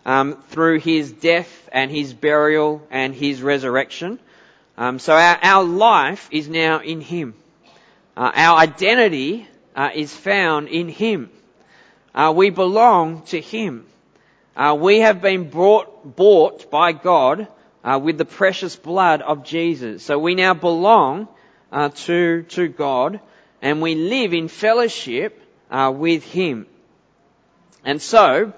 um, 0.05 0.43
through 0.49 0.81
His 0.81 1.13
death 1.13 1.69
and 1.73 1.91
His 1.91 2.13
burial 2.13 2.87
and 2.91 3.15
His 3.15 3.43
resurrection. 3.43 4.19
Um, 4.77 4.99
so 4.99 5.15
our, 5.15 5.39
our 5.43 5.65
life 5.65 6.29
is 6.31 6.49
now 6.49 6.81
in 6.81 7.01
Him. 7.01 7.35
Uh, 8.17 8.31
our 8.35 8.59
identity 8.59 9.47
is 9.95 10.15
found 10.15 10.69
in 10.69 10.89
Him. 10.89 11.31
Uh, 12.15 12.33
we 12.35 12.51
belong 12.51 13.23
to 13.23 13.41
Him. 13.41 13.87
Uh, 14.57 14.77
we 14.79 15.01
have 15.01 15.21
been 15.21 15.51
brought, 15.51 16.17
bought 16.17 16.71
by 16.71 16.93
God 16.93 17.49
uh, 17.83 17.99
with 18.01 18.19
the 18.19 18.25
precious 18.25 18.77
blood 18.77 19.21
of 19.21 19.45
Jesus. 19.45 20.05
So 20.05 20.19
we 20.19 20.37
now 20.37 20.55
belong 20.55 21.27
uh, 21.73 21.89
to 21.89 22.43
to 22.51 22.69
God, 22.69 23.19
and 23.61 23.83
we 23.83 23.97
live 23.97 24.33
in 24.33 24.47
fellowship 24.47 25.43
uh, 25.73 25.93
with 25.95 26.23
Him. 26.23 26.67
And 27.85 28.01
so, 28.01 28.53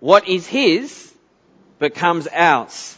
what 0.00 0.28
is 0.28 0.46
His 0.46 1.12
becomes 1.78 2.28
ours. 2.28 2.96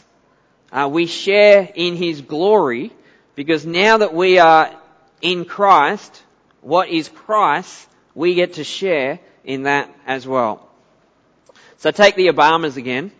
Uh, 0.71 0.89
we 0.91 1.05
share 1.07 1.69
in 1.73 1.95
His 1.95 2.21
glory 2.21 2.91
Because 3.37 3.67
now 3.67 3.99
that 3.99 4.15
we 4.15 4.39
are 4.39 4.73
in 5.21 5.45
Christ, 5.45 6.23
what 6.61 6.89
is 6.89 7.07
Christ, 7.07 7.87
we 8.15 8.33
get 8.33 8.53
to 8.53 8.63
share 8.63 9.19
in 9.43 9.63
that 9.63 9.95
as 10.07 10.25
well. 10.25 10.67
So 11.77 11.91
take 11.91 12.15
the 12.15 12.29
Obamas 12.29 12.77
again. 12.77 13.11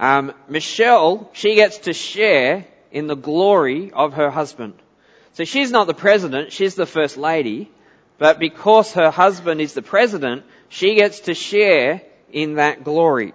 Um, 0.00 0.32
Michelle, 0.48 1.28
she 1.34 1.54
gets 1.54 1.78
to 1.80 1.92
share 1.92 2.64
in 2.90 3.08
the 3.08 3.14
glory 3.14 3.92
of 3.92 4.14
her 4.14 4.30
husband. 4.30 4.72
So 5.34 5.44
she's 5.44 5.70
not 5.70 5.86
the 5.86 5.92
president, 5.92 6.50
she's 6.50 6.74
the 6.74 6.86
first 6.86 7.18
lady, 7.18 7.70
but 8.16 8.38
because 8.38 8.94
her 8.94 9.10
husband 9.10 9.60
is 9.60 9.74
the 9.74 9.82
president, 9.82 10.44
she 10.68 10.94
gets 10.94 11.20
to 11.20 11.34
share 11.34 12.02
in 12.32 12.54
that 12.54 12.84
glory. 12.84 13.34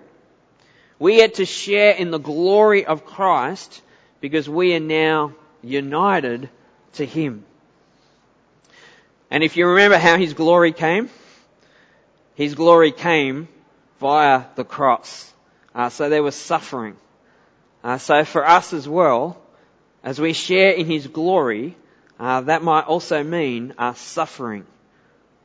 We 0.99 1.17
get 1.17 1.35
to 1.35 1.45
share 1.45 1.91
in 1.91 2.11
the 2.11 2.19
glory 2.19 2.85
of 2.85 3.05
Christ 3.05 3.81
because 4.21 4.47
we 4.47 4.75
are 4.75 4.79
now 4.79 5.33
united 5.61 6.49
to 6.93 7.05
Him. 7.05 7.45
And 9.29 9.43
if 9.43 9.57
you 9.57 9.67
remember 9.67 9.97
how 9.97 10.17
His 10.17 10.33
glory 10.33 10.71
came, 10.71 11.09
His 12.35 12.55
glory 12.55 12.91
came 12.91 13.47
via 13.99 14.45
the 14.55 14.63
cross. 14.63 15.31
Uh, 15.73 15.89
so 15.89 16.09
there 16.09 16.23
was 16.23 16.35
suffering. 16.35 16.95
Uh, 17.83 17.97
so 17.97 18.23
for 18.23 18.47
us 18.47 18.73
as 18.73 18.87
well, 18.87 19.41
as 20.03 20.21
we 20.21 20.33
share 20.33 20.71
in 20.71 20.85
His 20.85 21.07
glory, 21.07 21.75
uh, 22.19 22.41
that 22.41 22.63
might 22.63 22.85
also 22.85 23.23
mean 23.23 23.73
uh, 23.77 23.93
suffering. 23.95 24.65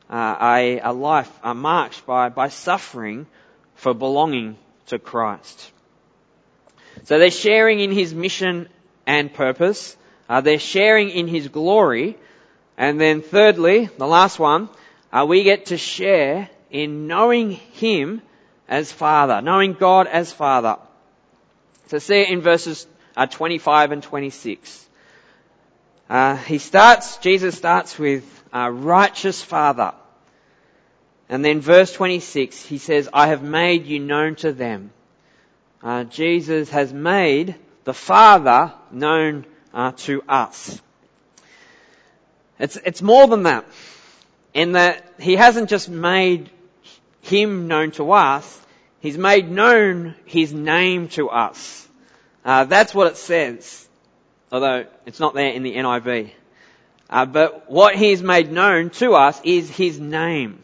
Uh, 0.09 0.35
a, 0.41 0.79
a, 0.79 0.91
life 0.91 1.31
uh, 1.43 1.53
marked 1.53 2.05
by, 2.05 2.29
by 2.29 2.49
suffering 2.49 3.27
for 3.75 3.93
belonging 3.93 4.57
to 4.87 4.97
Christ. 4.97 5.71
So 7.03 7.19
they're 7.19 7.29
sharing 7.29 7.79
in 7.79 7.91
His 7.91 8.13
mission 8.13 8.67
and 9.05 9.31
purpose. 9.31 9.95
Uh, 10.27 10.41
they're 10.41 10.57
sharing 10.57 11.09
in 11.09 11.27
His 11.27 11.47
glory. 11.47 12.17
And 12.75 12.99
then 12.99 13.21
thirdly, 13.21 13.85
the 13.97 14.07
last 14.07 14.39
one, 14.39 14.69
we 15.27 15.43
get 15.43 15.67
to 15.67 15.77
share 15.77 16.49
in 16.71 17.05
knowing 17.07 17.51
Him 17.51 18.21
as 18.67 18.91
Father, 18.91 19.41
knowing 19.41 19.73
God 19.73 20.07
as 20.07 20.31
Father. 20.31 20.77
So 21.87 21.97
see 21.97 22.21
it 22.21 22.29
in 22.29 22.41
verses 22.41 22.85
uh, 23.17 23.25
25 23.25 23.91
and 23.91 24.03
26. 24.03 24.87
Uh, 26.09 26.37
he 26.37 26.59
starts, 26.59 27.17
Jesus 27.17 27.55
starts 27.55 27.97
with 27.97 28.23
uh, 28.53 28.69
righteous 28.69 29.41
Father. 29.41 29.93
And 31.29 31.45
then 31.45 31.61
verse 31.61 31.93
26, 31.93 32.65
he 32.65 32.79
says, 32.79 33.07
I 33.13 33.27
have 33.27 33.43
made 33.43 33.85
you 33.85 33.99
known 33.99 34.35
to 34.37 34.51
them. 34.51 34.91
Uh, 35.81 36.03
Jesus 36.03 36.69
has 36.69 36.91
made 36.91 37.55
the 37.83 37.93
Father 37.93 38.73
known 38.91 39.45
uh, 39.73 39.91
to 39.97 40.23
us. 40.27 40.81
It's, 42.57 42.75
it's 42.77 43.01
more 43.01 43.27
than 43.27 43.43
that. 43.43 43.65
In 44.53 44.73
that 44.73 45.05
he 45.19 45.35
hasn't 45.35 45.69
just 45.69 45.87
made 45.87 46.49
him 47.21 47.67
known 47.67 47.91
to 47.91 48.11
us, 48.11 48.59
He's 48.99 49.17
made 49.17 49.49
known 49.49 50.15
His 50.25 50.53
name 50.53 51.07
to 51.09 51.29
us. 51.29 51.87
Uh, 52.43 52.65
that's 52.65 52.93
what 52.93 53.07
it 53.07 53.17
says, 53.17 53.87
although 54.51 54.85
it's 55.05 55.19
not 55.19 55.33
there 55.33 55.51
in 55.51 55.63
the 55.63 55.75
NIV. 55.75 56.31
Uh, 57.09 57.25
but 57.25 57.71
what 57.71 57.95
He's 57.95 58.21
made 58.21 58.51
known 58.51 58.89
to 58.91 59.13
us 59.13 59.39
is 59.43 59.69
His 59.69 59.99
name. 59.99 60.61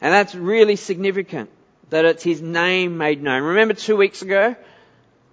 And 0.00 0.12
that's 0.12 0.34
really 0.34 0.76
significant, 0.76 1.50
that 1.90 2.04
it's 2.04 2.22
His 2.22 2.40
name 2.40 2.98
made 2.98 3.22
known. 3.22 3.42
Remember 3.42 3.74
two 3.74 3.96
weeks 3.96 4.22
ago, 4.22 4.56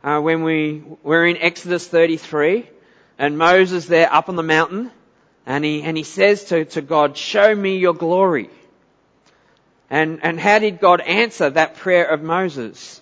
uh, 0.04 0.20
when 0.20 0.44
we 0.44 0.84
were 1.04 1.26
in 1.26 1.38
Exodus 1.38 1.88
33, 1.88 2.70
and 3.18 3.38
Moses 3.38 3.86
there 3.86 4.12
up 4.12 4.30
on 4.30 4.36
the 4.36 4.44
mountain, 4.44 4.92
and 5.46 5.64
he, 5.64 5.84
and 5.84 5.96
he 5.96 6.04
says 6.04 6.46
to, 6.46 6.66
to 6.66 6.82
God, 6.82 7.18
show 7.18 7.54
me 7.54 7.78
your 7.78 7.94
glory. 7.94 8.50
And, 9.90 10.20
and 10.24 10.40
how 10.40 10.60
did 10.60 10.80
God 10.80 11.02
answer 11.02 11.50
that 11.50 11.78
prayer 11.78 12.06
of 12.06 12.22
Moses? 12.22 13.02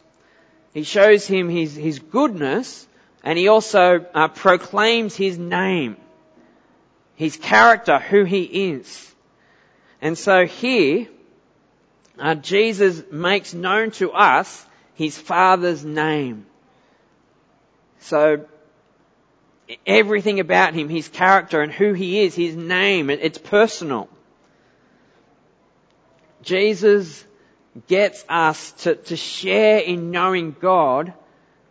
He 0.74 0.84
shows 0.84 1.26
him 1.26 1.50
his, 1.50 1.76
his 1.76 2.00
goodness 2.00 2.88
and 3.24 3.40
he 3.40 3.48
also 3.48 4.06
uh, 4.14 4.28
proclaims 4.28 5.16
his 5.16 5.38
name, 5.38 5.96
his 7.16 7.38
character, 7.38 7.98
who 7.98 8.26
he 8.26 8.44
is. 8.44 9.16
And 10.02 10.18
so 10.18 10.46
here, 10.46 11.08
uh, 12.20 12.36
Jesus 12.36 13.04
makes 13.12 13.54
known 13.54 13.92
to 13.92 14.12
us 14.12 14.66
his 14.96 15.18
Father's 15.18 15.84
name. 15.84 16.46
So 18.00 18.46
everything 19.86 20.40
about 20.40 20.74
him, 20.74 20.90
his 20.90 21.08
character 21.08 21.62
and 21.62 21.72
who 21.72 21.94
he 21.94 22.22
is, 22.22 22.36
his 22.36 22.56
name, 22.56 23.10
it's 23.10 23.38
personal. 23.38 24.10
Jesus 26.44 27.24
gets 27.88 28.24
us 28.30 28.72
to, 28.84 28.96
to 28.96 29.16
share 29.16 29.80
in 29.80 30.12
knowing 30.12 30.56
God 30.60 31.14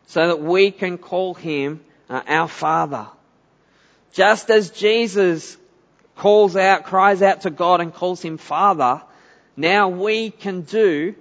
so 0.07 0.26
that 0.26 0.42
we 0.42 0.70
can 0.70 0.98
call 0.98 1.35
Him 1.35 1.85
uh, 2.11 2.22
our 2.26 2.48
Father. 2.48 3.07
Just 4.12 4.50
as 4.50 4.70
Jesus 4.70 5.57
calls 6.16 6.57
out, 6.57 6.85
cries 6.85 7.22
out 7.22 7.42
to 7.42 7.50
God 7.50 7.81
and 7.81 7.94
calls 7.94 8.20
Him 8.20 8.37
Father, 8.37 9.02
now 9.57 9.88
we 9.88 10.31
can 10.31 10.62
do 10.62 11.15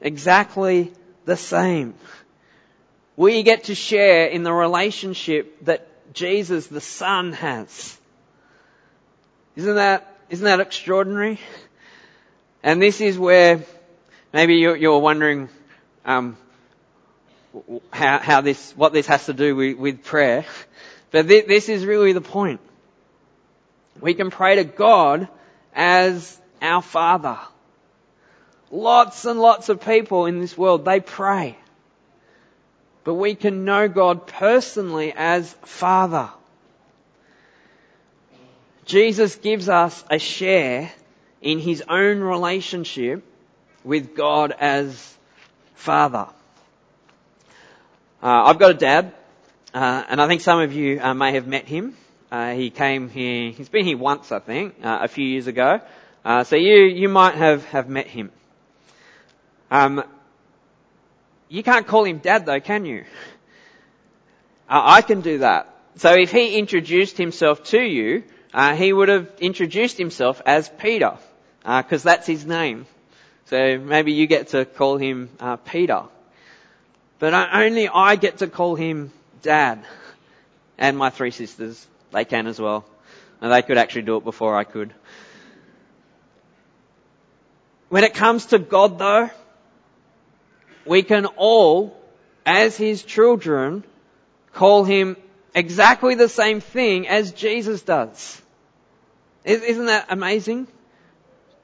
exactly 0.00 0.92
the 1.24 1.36
same. 1.36 1.94
We 3.16 3.42
get 3.42 3.64
to 3.64 3.74
share 3.74 4.26
in 4.26 4.42
the 4.42 4.52
relationship 4.52 5.64
that 5.64 5.86
Jesus 6.14 6.66
the 6.66 6.80
Son 6.80 7.32
has. 7.32 7.98
Isn't 9.56 9.74
that, 9.74 10.18
isn't 10.30 10.44
that 10.44 10.60
extraordinary? 10.60 11.38
And 12.62 12.80
this 12.80 13.00
is 13.00 13.18
where 13.18 13.64
maybe 14.32 14.56
you're, 14.56 14.76
you're 14.76 14.98
wondering 14.98 15.48
um, 16.04 16.36
how, 17.90 18.18
how, 18.18 18.40
this, 18.40 18.72
what 18.76 18.92
this 18.92 19.06
has 19.06 19.26
to 19.26 19.32
do 19.32 19.56
with, 19.56 19.76
with 19.78 20.04
prayer. 20.04 20.44
But 21.10 21.28
th- 21.28 21.46
this 21.46 21.68
is 21.68 21.84
really 21.84 22.12
the 22.12 22.20
point. 22.20 22.60
We 24.00 24.14
can 24.14 24.30
pray 24.30 24.56
to 24.56 24.64
God 24.64 25.28
as 25.74 26.40
our 26.62 26.82
Father. 26.82 27.38
Lots 28.70 29.24
and 29.24 29.40
lots 29.40 29.68
of 29.68 29.84
people 29.84 30.26
in 30.26 30.40
this 30.40 30.56
world, 30.56 30.84
they 30.84 31.00
pray. 31.00 31.56
But 33.02 33.14
we 33.14 33.34
can 33.34 33.64
know 33.64 33.88
God 33.88 34.26
personally 34.26 35.12
as 35.16 35.52
Father. 35.64 36.30
Jesus 38.84 39.36
gives 39.36 39.68
us 39.68 40.04
a 40.10 40.18
share 40.18 40.92
in 41.40 41.58
his 41.58 41.82
own 41.88 42.20
relationship 42.20 43.24
with 43.84 44.14
God 44.14 44.52
as 44.58 45.16
Father. 45.74 46.28
Uh, 48.22 48.44
I've 48.44 48.58
got 48.58 48.72
a 48.72 48.74
dad, 48.74 49.12
uh, 49.72 50.04
and 50.08 50.20
I 50.20 50.28
think 50.28 50.42
some 50.42 50.60
of 50.60 50.72
you 50.72 51.00
uh, 51.00 51.14
may 51.14 51.32
have 51.32 51.46
met 51.46 51.64
him. 51.64 51.96
Uh, 52.30 52.52
he 52.52 52.70
came 52.70 53.08
here, 53.08 53.50
he's 53.50 53.68
been 53.68 53.86
here 53.86 53.96
once, 53.96 54.30
I 54.30 54.38
think, 54.38 54.74
uh, 54.84 54.98
a 55.02 55.08
few 55.08 55.24
years 55.24 55.46
ago. 55.46 55.80
Uh, 56.24 56.44
so 56.44 56.56
you, 56.56 56.84
you 56.84 57.08
might 57.08 57.34
have, 57.34 57.64
have 57.66 57.88
met 57.88 58.06
him. 58.06 58.30
Um, 59.70 60.04
you 61.48 61.62
can't 61.62 61.86
call 61.86 62.04
him 62.04 62.18
dad 62.18 62.46
though, 62.46 62.60
can 62.60 62.84
you? 62.84 63.04
I 64.68 65.02
can 65.02 65.20
do 65.20 65.38
that. 65.38 65.74
So 65.96 66.14
if 66.14 66.30
he 66.30 66.56
introduced 66.56 67.18
himself 67.18 67.64
to 67.64 67.80
you, 67.80 68.22
he 68.76 68.92
would 68.92 69.08
have 69.08 69.30
introduced 69.40 69.98
himself 69.98 70.40
as 70.46 70.68
Peter 70.68 71.18
because 71.62 72.06
uh, 72.06 72.10
that's 72.10 72.26
his 72.26 72.46
name. 72.46 72.86
So 73.46 73.78
maybe 73.78 74.12
you 74.12 74.26
get 74.26 74.48
to 74.48 74.64
call 74.64 74.96
him 74.96 75.28
uh, 75.40 75.56
Peter. 75.56 76.04
But 77.18 77.34
only 77.34 77.88
I 77.88 78.16
get 78.16 78.38
to 78.38 78.46
call 78.46 78.76
him 78.76 79.12
Dad. 79.42 79.84
And 80.78 80.96
my 80.96 81.10
three 81.10 81.32
sisters, 81.32 81.86
they 82.12 82.24
can 82.24 82.46
as 82.46 82.60
well. 82.60 82.86
And 83.40 83.52
they 83.52 83.62
could 83.62 83.76
actually 83.76 84.02
do 84.02 84.16
it 84.16 84.24
before 84.24 84.56
I 84.56 84.64
could. 84.64 84.94
When 87.88 88.04
it 88.04 88.14
comes 88.14 88.46
to 88.46 88.58
God 88.58 88.98
though, 88.98 89.30
we 90.84 91.02
can 91.02 91.26
all, 91.26 91.96
as 92.44 92.76
His 92.76 93.02
children, 93.02 93.84
call 94.52 94.84
Him 94.84 95.16
exactly 95.54 96.14
the 96.14 96.28
same 96.28 96.60
thing 96.60 97.08
as 97.08 97.32
Jesus 97.32 97.82
does. 97.82 98.40
Isn't 99.44 99.86
that 99.86 100.06
amazing? 100.10 100.66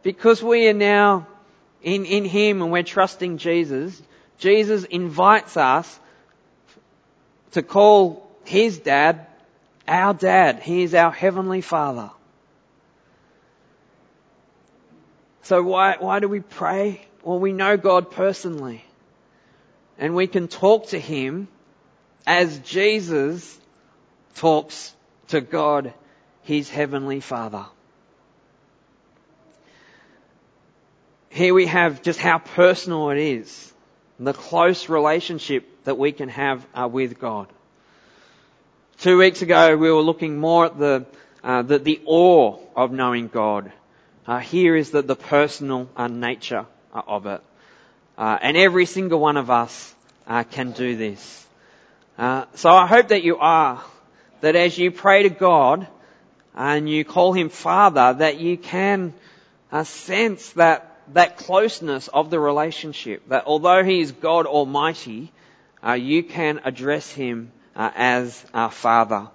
because 0.07 0.41
we 0.41 0.69
are 0.69 0.73
now 0.73 1.27
in, 1.83 2.05
in 2.05 2.25
Him 2.25 2.63
and 2.63 2.71
we're 2.71 2.85
trusting 2.85 3.39
Jesus, 3.39 4.01
Jesus 4.39 4.85
invites 4.85 5.57
us 5.57 5.99
to 7.51 7.63
call 7.65 8.31
His 8.45 8.79
dad 8.79 9.27
our 9.89 10.15
dad. 10.15 10.61
He 10.61 10.85
is 10.85 10.95
our 10.95 11.11
Heavenly 11.11 11.61
Father. 11.61 12.13
So 15.43 15.65
why, 15.65 15.97
why 15.99 16.21
do 16.21 16.29
we 16.29 16.39
pray? 16.39 17.05
Well, 17.25 17.41
we 17.41 17.51
know 17.51 17.77
God 17.77 18.13
personally. 18.13 18.85
And 19.99 20.15
we 20.15 20.27
can 20.27 20.49
talk 20.49 20.89
to 20.89 21.01
Him 21.01 21.49
as 22.27 22.59
Jesus 22.61 23.59
talks 24.35 24.95
to 25.29 25.41
God, 25.41 25.93
his 26.43 26.69
heavenly 26.69 27.21
Father. 27.21 27.67
Here 31.31 31.53
we 31.53 31.67
have 31.67 32.03
just 32.03 32.19
how 32.19 32.39
personal 32.39 33.11
it 33.11 33.19
is, 33.19 33.73
the 34.19 34.33
close 34.33 34.89
relationship 34.89 35.85
that 35.85 35.99
we 35.99 36.13
can 36.13 36.29
have 36.31 36.67
uh, 36.75 36.89
with 36.91 37.19
God. 37.19 37.49
Two 38.99 39.19
weeks 39.19 39.43
ago, 39.43 39.77
we 39.77 39.91
were 39.91 40.01
looking 40.01 40.39
more 40.39 40.67
at 40.67 40.79
the 40.79 41.07
uh, 41.45 41.63
the, 41.63 41.79
the, 41.79 42.01
awe 42.07 42.59
of 42.75 42.91
knowing 42.91 43.29
God. 43.29 43.71
Uh, 44.27 44.39
here 44.39 44.75
is 44.75 44.91
the, 44.91 45.03
the 45.03 45.15
personal 45.15 45.89
uh, 45.97 46.09
nature 46.09 46.67
uh, 46.93 47.03
of 47.07 47.27
it. 47.27 47.41
Uh, 48.19 48.39
and 48.41 48.57
every 48.57 48.87
single 48.87 49.21
one 49.21 49.37
of 49.37 49.51
us 49.51 49.95
uh, 50.27 50.43
can 50.45 50.73
do 50.73 50.97
this. 50.97 51.47
so 52.19 52.71
I 52.71 52.87
hope 52.87 53.09
that 53.09 53.23
you 53.23 53.39
are, 53.39 53.83
that 54.41 54.57
as 54.57 54.79
you 54.79 54.91
pray 54.91 55.25
to 55.25 55.31
God 55.31 55.87
and 56.55 56.89
you 56.89 57.05
call 57.05 57.33
Him 57.33 57.49
Father, 57.49 58.15
that 58.15 58.41
you 58.41 58.57
can 58.57 59.13
sense 59.85 60.51
that 60.53 60.97
that 61.13 61.37
closeness 61.37 62.09
of 62.09 62.31
the 62.31 62.41
relationship. 62.41 63.29
That 63.29 63.45
although 63.47 63.85
He 63.85 64.01
is 64.01 64.13
God 64.13 64.47
Almighty, 64.47 65.33
uh, 65.85 65.93
you 65.93 66.23
can 66.23 66.61
address 66.65 67.11
Him 67.11 67.53
uh, 67.75 67.91
as 67.95 68.45
our 68.53 68.71
Father. 68.71 69.29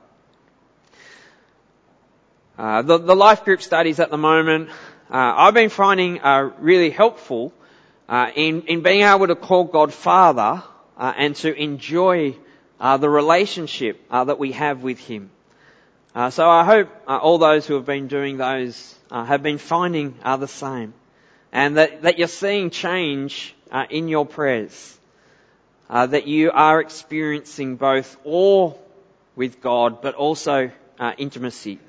Uh, 2.58 2.82
the, 2.82 2.98
the, 2.98 3.16
life 3.16 3.44
group 3.46 3.62
studies 3.62 4.00
at 4.00 4.12
the 4.12 4.18
moment, 4.18 4.70
uh, 5.10 5.34
I've 5.38 5.54
been 5.54 5.70
finding 5.70 6.20
really 6.60 6.90
helpful 6.90 7.54
uh, 8.12 8.30
in, 8.36 8.62
in 8.68 8.82
being 8.82 9.02
able 9.02 9.26
to 9.26 9.36
call 9.36 9.64
God 9.64 9.92
Father 9.92 10.62
uh, 10.98 11.14
and 11.18 11.36
to 11.38 11.52
enjoy 11.52 12.36
the 12.80 13.10
relationship 13.10 14.08
that 14.12 14.38
we 14.38 14.52
have 14.52 14.84
with 14.84 15.00
Him. 15.00 15.32
so 16.30 16.48
I 16.50 16.64
hope 16.64 16.90
all 17.08 17.40
those 17.40 17.66
who 17.66 17.74
have 17.76 17.86
been 17.86 18.08
doing 18.08 18.38
those 18.38 18.96
have 19.12 19.42
been 19.42 19.58
finding 19.58 20.16
the 20.24 20.48
same 20.48 20.94
and 21.52 21.78
that, 21.78 22.04
that 22.04 22.18
you're 22.18 22.28
seeing 22.28 22.70
change 22.70 23.54
uh, 23.72 23.86
in 23.90 24.08
your 24.08 24.26
prayers. 24.26 24.98
Uh, 25.90 26.06
that 26.06 26.26
you 26.26 26.52
are 26.52 26.80
experiencing 26.80 27.76
both 27.76 28.16
awe 28.24 28.74
with 29.36 29.62
God, 29.62 30.02
but 30.02 30.16
also 30.16 30.72
uh, 30.98 31.14
intimacy. 31.18 31.80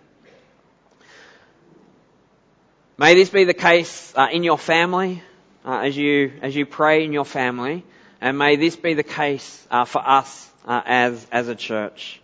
May 2.98 3.14
this 3.14 3.30
be 3.30 3.44
the 3.44 3.54
case 3.54 4.12
uh, 4.16 4.28
in 4.32 4.42
your 4.42 4.58
family 4.58 5.22
uh, 5.64 5.78
as 5.78 5.96
you 5.96 6.32
as 6.42 6.54
you 6.54 6.66
pray 6.66 7.04
in 7.04 7.12
your 7.12 7.24
family, 7.24 7.84
and 8.20 8.38
may 8.38 8.56
this 8.56 8.76
be 8.76 8.94
the 8.94 9.02
case 9.02 9.66
uh, 9.70 9.84
for 9.84 10.06
us 10.06 10.50
as 10.66 11.26
as 11.30 11.48
a 11.48 11.54
church. 11.54 12.20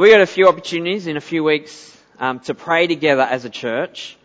we 0.00 0.10
got 0.10 0.20
a 0.20 0.26
few 0.26 0.48
opportunities 0.48 1.06
in 1.06 1.16
a 1.16 1.20
few 1.20 1.44
weeks 1.44 1.92
um, 2.18 2.38
to 2.40 2.54
pray 2.54 2.86
together 2.86 3.22
as 3.22 3.44
a 3.44 3.50
church. 3.50 4.16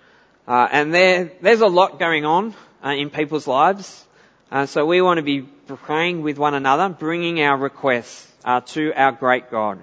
Uh, 0.47 0.67
and 0.71 0.93
there, 0.93 1.31
there's 1.41 1.61
a 1.61 1.67
lot 1.67 1.99
going 1.99 2.23
on 2.23 2.53
uh, 2.85 2.89
in 2.89 3.09
people's 3.09 3.47
lives. 3.47 4.05
Uh, 4.51 4.65
so 4.65 4.85
we 4.85 5.01
want 5.01 5.17
to 5.17 5.23
be 5.23 5.41
praying 5.41 6.21
with 6.21 6.37
one 6.37 6.53
another, 6.53 6.87
bringing 6.87 7.41
our 7.41 7.57
requests 7.57 8.31
uh, 8.45 8.61
to 8.61 8.93
our 8.93 9.11
great 9.11 9.51
God. 9.51 9.79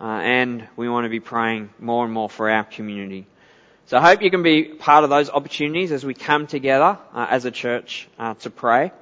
Uh, 0.00 0.04
and 0.04 0.68
we 0.76 0.88
want 0.88 1.04
to 1.04 1.08
be 1.08 1.18
praying 1.18 1.70
more 1.80 2.04
and 2.04 2.12
more 2.12 2.30
for 2.30 2.48
our 2.48 2.62
community. 2.62 3.26
So 3.88 3.96
I 3.96 4.02
hope 4.02 4.22
you 4.22 4.30
can 4.30 4.42
be 4.42 4.64
part 4.64 5.04
of 5.04 5.10
those 5.10 5.30
opportunities 5.30 5.92
as 5.92 6.04
we 6.04 6.14
come 6.14 6.46
together 6.46 6.98
uh, 7.14 7.26
as 7.28 7.44
a 7.46 7.50
church 7.50 8.06
to 8.40 8.50
pray. 8.50 8.92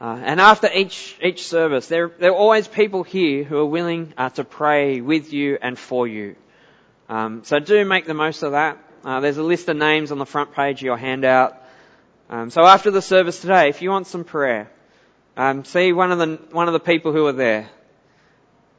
and 0.00 0.40
after 0.40 0.70
each 0.72 1.16
each 1.20 1.46
service, 1.46 1.88
there 1.88 2.08
there 2.08 2.30
are 2.30 2.36
always 2.36 2.68
people 2.68 3.02
here 3.02 3.44
who 3.44 3.58
are 3.58 3.66
willing 3.66 4.14
to 4.34 4.44
pray 4.44 5.00
with 5.00 5.32
you 5.32 5.58
and 5.60 5.78
for 5.78 6.06
you. 6.08 6.36
Um, 7.08 7.42
so 7.44 7.58
do 7.58 7.84
make 7.84 8.06
the 8.06 8.14
most 8.14 8.42
of 8.42 8.52
that. 8.52 8.78
Uh, 9.04 9.20
there's 9.20 9.36
a 9.36 9.42
list 9.42 9.68
of 9.68 9.76
names 9.76 10.12
on 10.12 10.18
the 10.18 10.26
front 10.26 10.54
page 10.54 10.78
of 10.78 10.82
your 10.82 10.96
handout. 10.96 11.60
Um, 12.30 12.50
so 12.50 12.64
after 12.64 12.90
the 12.90 13.02
service 13.02 13.40
today, 13.40 13.68
if 13.68 13.82
you 13.82 13.90
want 13.90 14.06
some 14.06 14.24
prayer, 14.24 14.70
um, 15.36 15.64
see 15.64 15.92
one 15.92 16.12
of 16.12 16.18
the 16.18 16.38
one 16.52 16.68
of 16.68 16.72
the 16.72 16.80
people 16.80 17.12
who 17.12 17.26
are 17.26 17.32
there. 17.32 17.68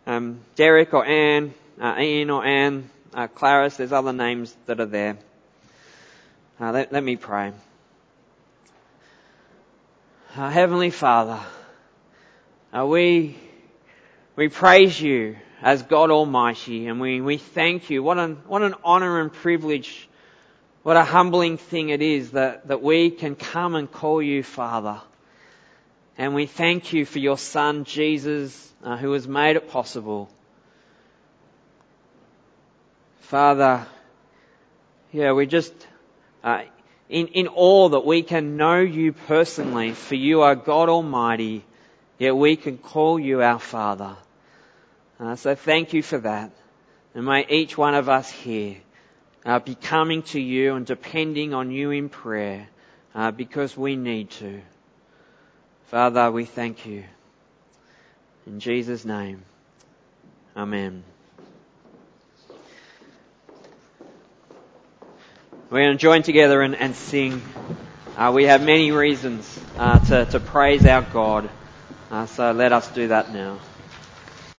Um, 0.08 0.40
Derek 0.56 0.94
or 0.94 1.06
Anne, 1.06 1.54
uh, 1.80 1.96
Ian 2.00 2.30
or 2.30 2.46
Anne, 2.46 2.90
uh, 3.14 3.28
Clarice. 3.28 3.78
There's 3.78 3.92
other 3.92 4.14
names 4.14 4.56
that 4.66 4.80
are 4.80 4.86
there. 4.86 5.18
Uh, 6.60 6.72
let, 6.72 6.92
let, 6.92 7.04
me 7.04 7.16
pray. 7.16 7.52
Uh, 10.36 10.50
Heavenly 10.50 10.90
Father, 10.90 11.40
uh, 12.76 12.86
we 12.86 13.38
we 14.36 14.50
praise 14.50 15.00
you 15.00 15.38
as 15.62 15.84
God 15.84 16.12
Almighty, 16.12 16.88
and 16.88 17.00
we, 17.00 17.22
we 17.22 17.38
thank 17.38 17.90
you. 17.90 18.04
What 18.04 18.18
an 18.18 18.38
what 18.48 18.62
an 18.62 18.76
honor 18.84 19.20
and 19.20 19.32
privilege 19.32 20.10
what 20.84 20.98
a 20.98 21.04
humbling 21.06 21.58
thing 21.58 21.90
it 21.90 22.02
is 22.02 22.32
that, 22.32 22.68
that 22.68 22.82
we 22.82 23.10
can 23.10 23.36
come 23.36 23.76
and 23.76 23.90
call 23.90 24.22
you 24.22 24.44
Father. 24.44 25.00
And 26.18 26.36
we 26.36 26.46
thank 26.46 26.92
you 26.92 27.06
for 27.06 27.20
your 27.20 27.38
Son, 27.38 27.86
Jesus, 27.86 28.74
uh, 28.84 28.98
who 28.98 29.14
has 29.14 29.26
made 29.26 29.56
it 29.56 29.70
possible. 29.70 30.30
Father, 33.24 33.88
yeah, 35.12 35.32
we 35.32 35.46
just, 35.46 35.74
uh, 36.44 36.64
in, 37.10 37.28
in 37.28 37.48
awe 37.48 37.90
that 37.90 38.06
we 38.06 38.22
can 38.22 38.58
know 38.58 38.82
you 38.82 39.14
personally, 39.14 39.94
for 39.94 40.16
you 40.16 40.42
are 40.42 40.56
God 40.56 40.90
Almighty, 40.90 41.64
yet 42.20 42.36
we 42.36 42.56
can 42.58 42.78
call 42.78 43.18
you 43.20 43.42
our 43.42 43.60
Father. 43.60 44.18
Uh, 45.20 45.36
so 45.36 45.56
thank 45.56 45.94
you 45.94 46.04
for 46.04 46.18
that. 46.20 46.52
And 47.16 47.26
may 47.26 47.46
each 47.48 47.78
one 47.78 47.96
of 47.96 48.10
us 48.10 48.30
here 48.30 48.78
uh, 49.46 49.60
be 49.60 49.76
coming 49.76 50.24
to 50.24 50.40
you 50.40 50.76
and 50.76 50.86
depending 50.86 51.54
on 51.54 51.72
you 51.72 51.92
in 51.92 52.10
prayer 52.10 52.68
uh, 53.16 53.32
because 53.32 53.78
we 53.78 53.96
need 53.96 54.32
to. 54.32 54.62
Father, 55.86 56.30
we 56.30 56.46
thank 56.46 56.86
you. 56.86 57.06
In 58.46 58.60
Jesus' 58.60 59.06
name, 59.06 59.44
Amen. 60.58 61.04
We're 65.74 65.86
going 65.86 65.98
to 65.98 66.02
join 66.02 66.22
together 66.22 66.62
and, 66.62 66.76
and 66.76 66.96
sing. 66.96 67.42
Uh, 68.16 68.32
we 68.32 68.44
have 68.44 68.64
many 68.64 68.92
reasons 68.92 69.60
uh, 69.76 69.98
to, 69.98 70.26
to 70.26 70.40
praise 70.40 70.86
our 70.86 71.02
God, 71.02 71.50
uh, 72.12 72.28
so 72.28 72.52
let 72.52 72.72
us 72.72 72.88
do 72.90 73.08
that 73.08 73.34
now. 73.34 73.58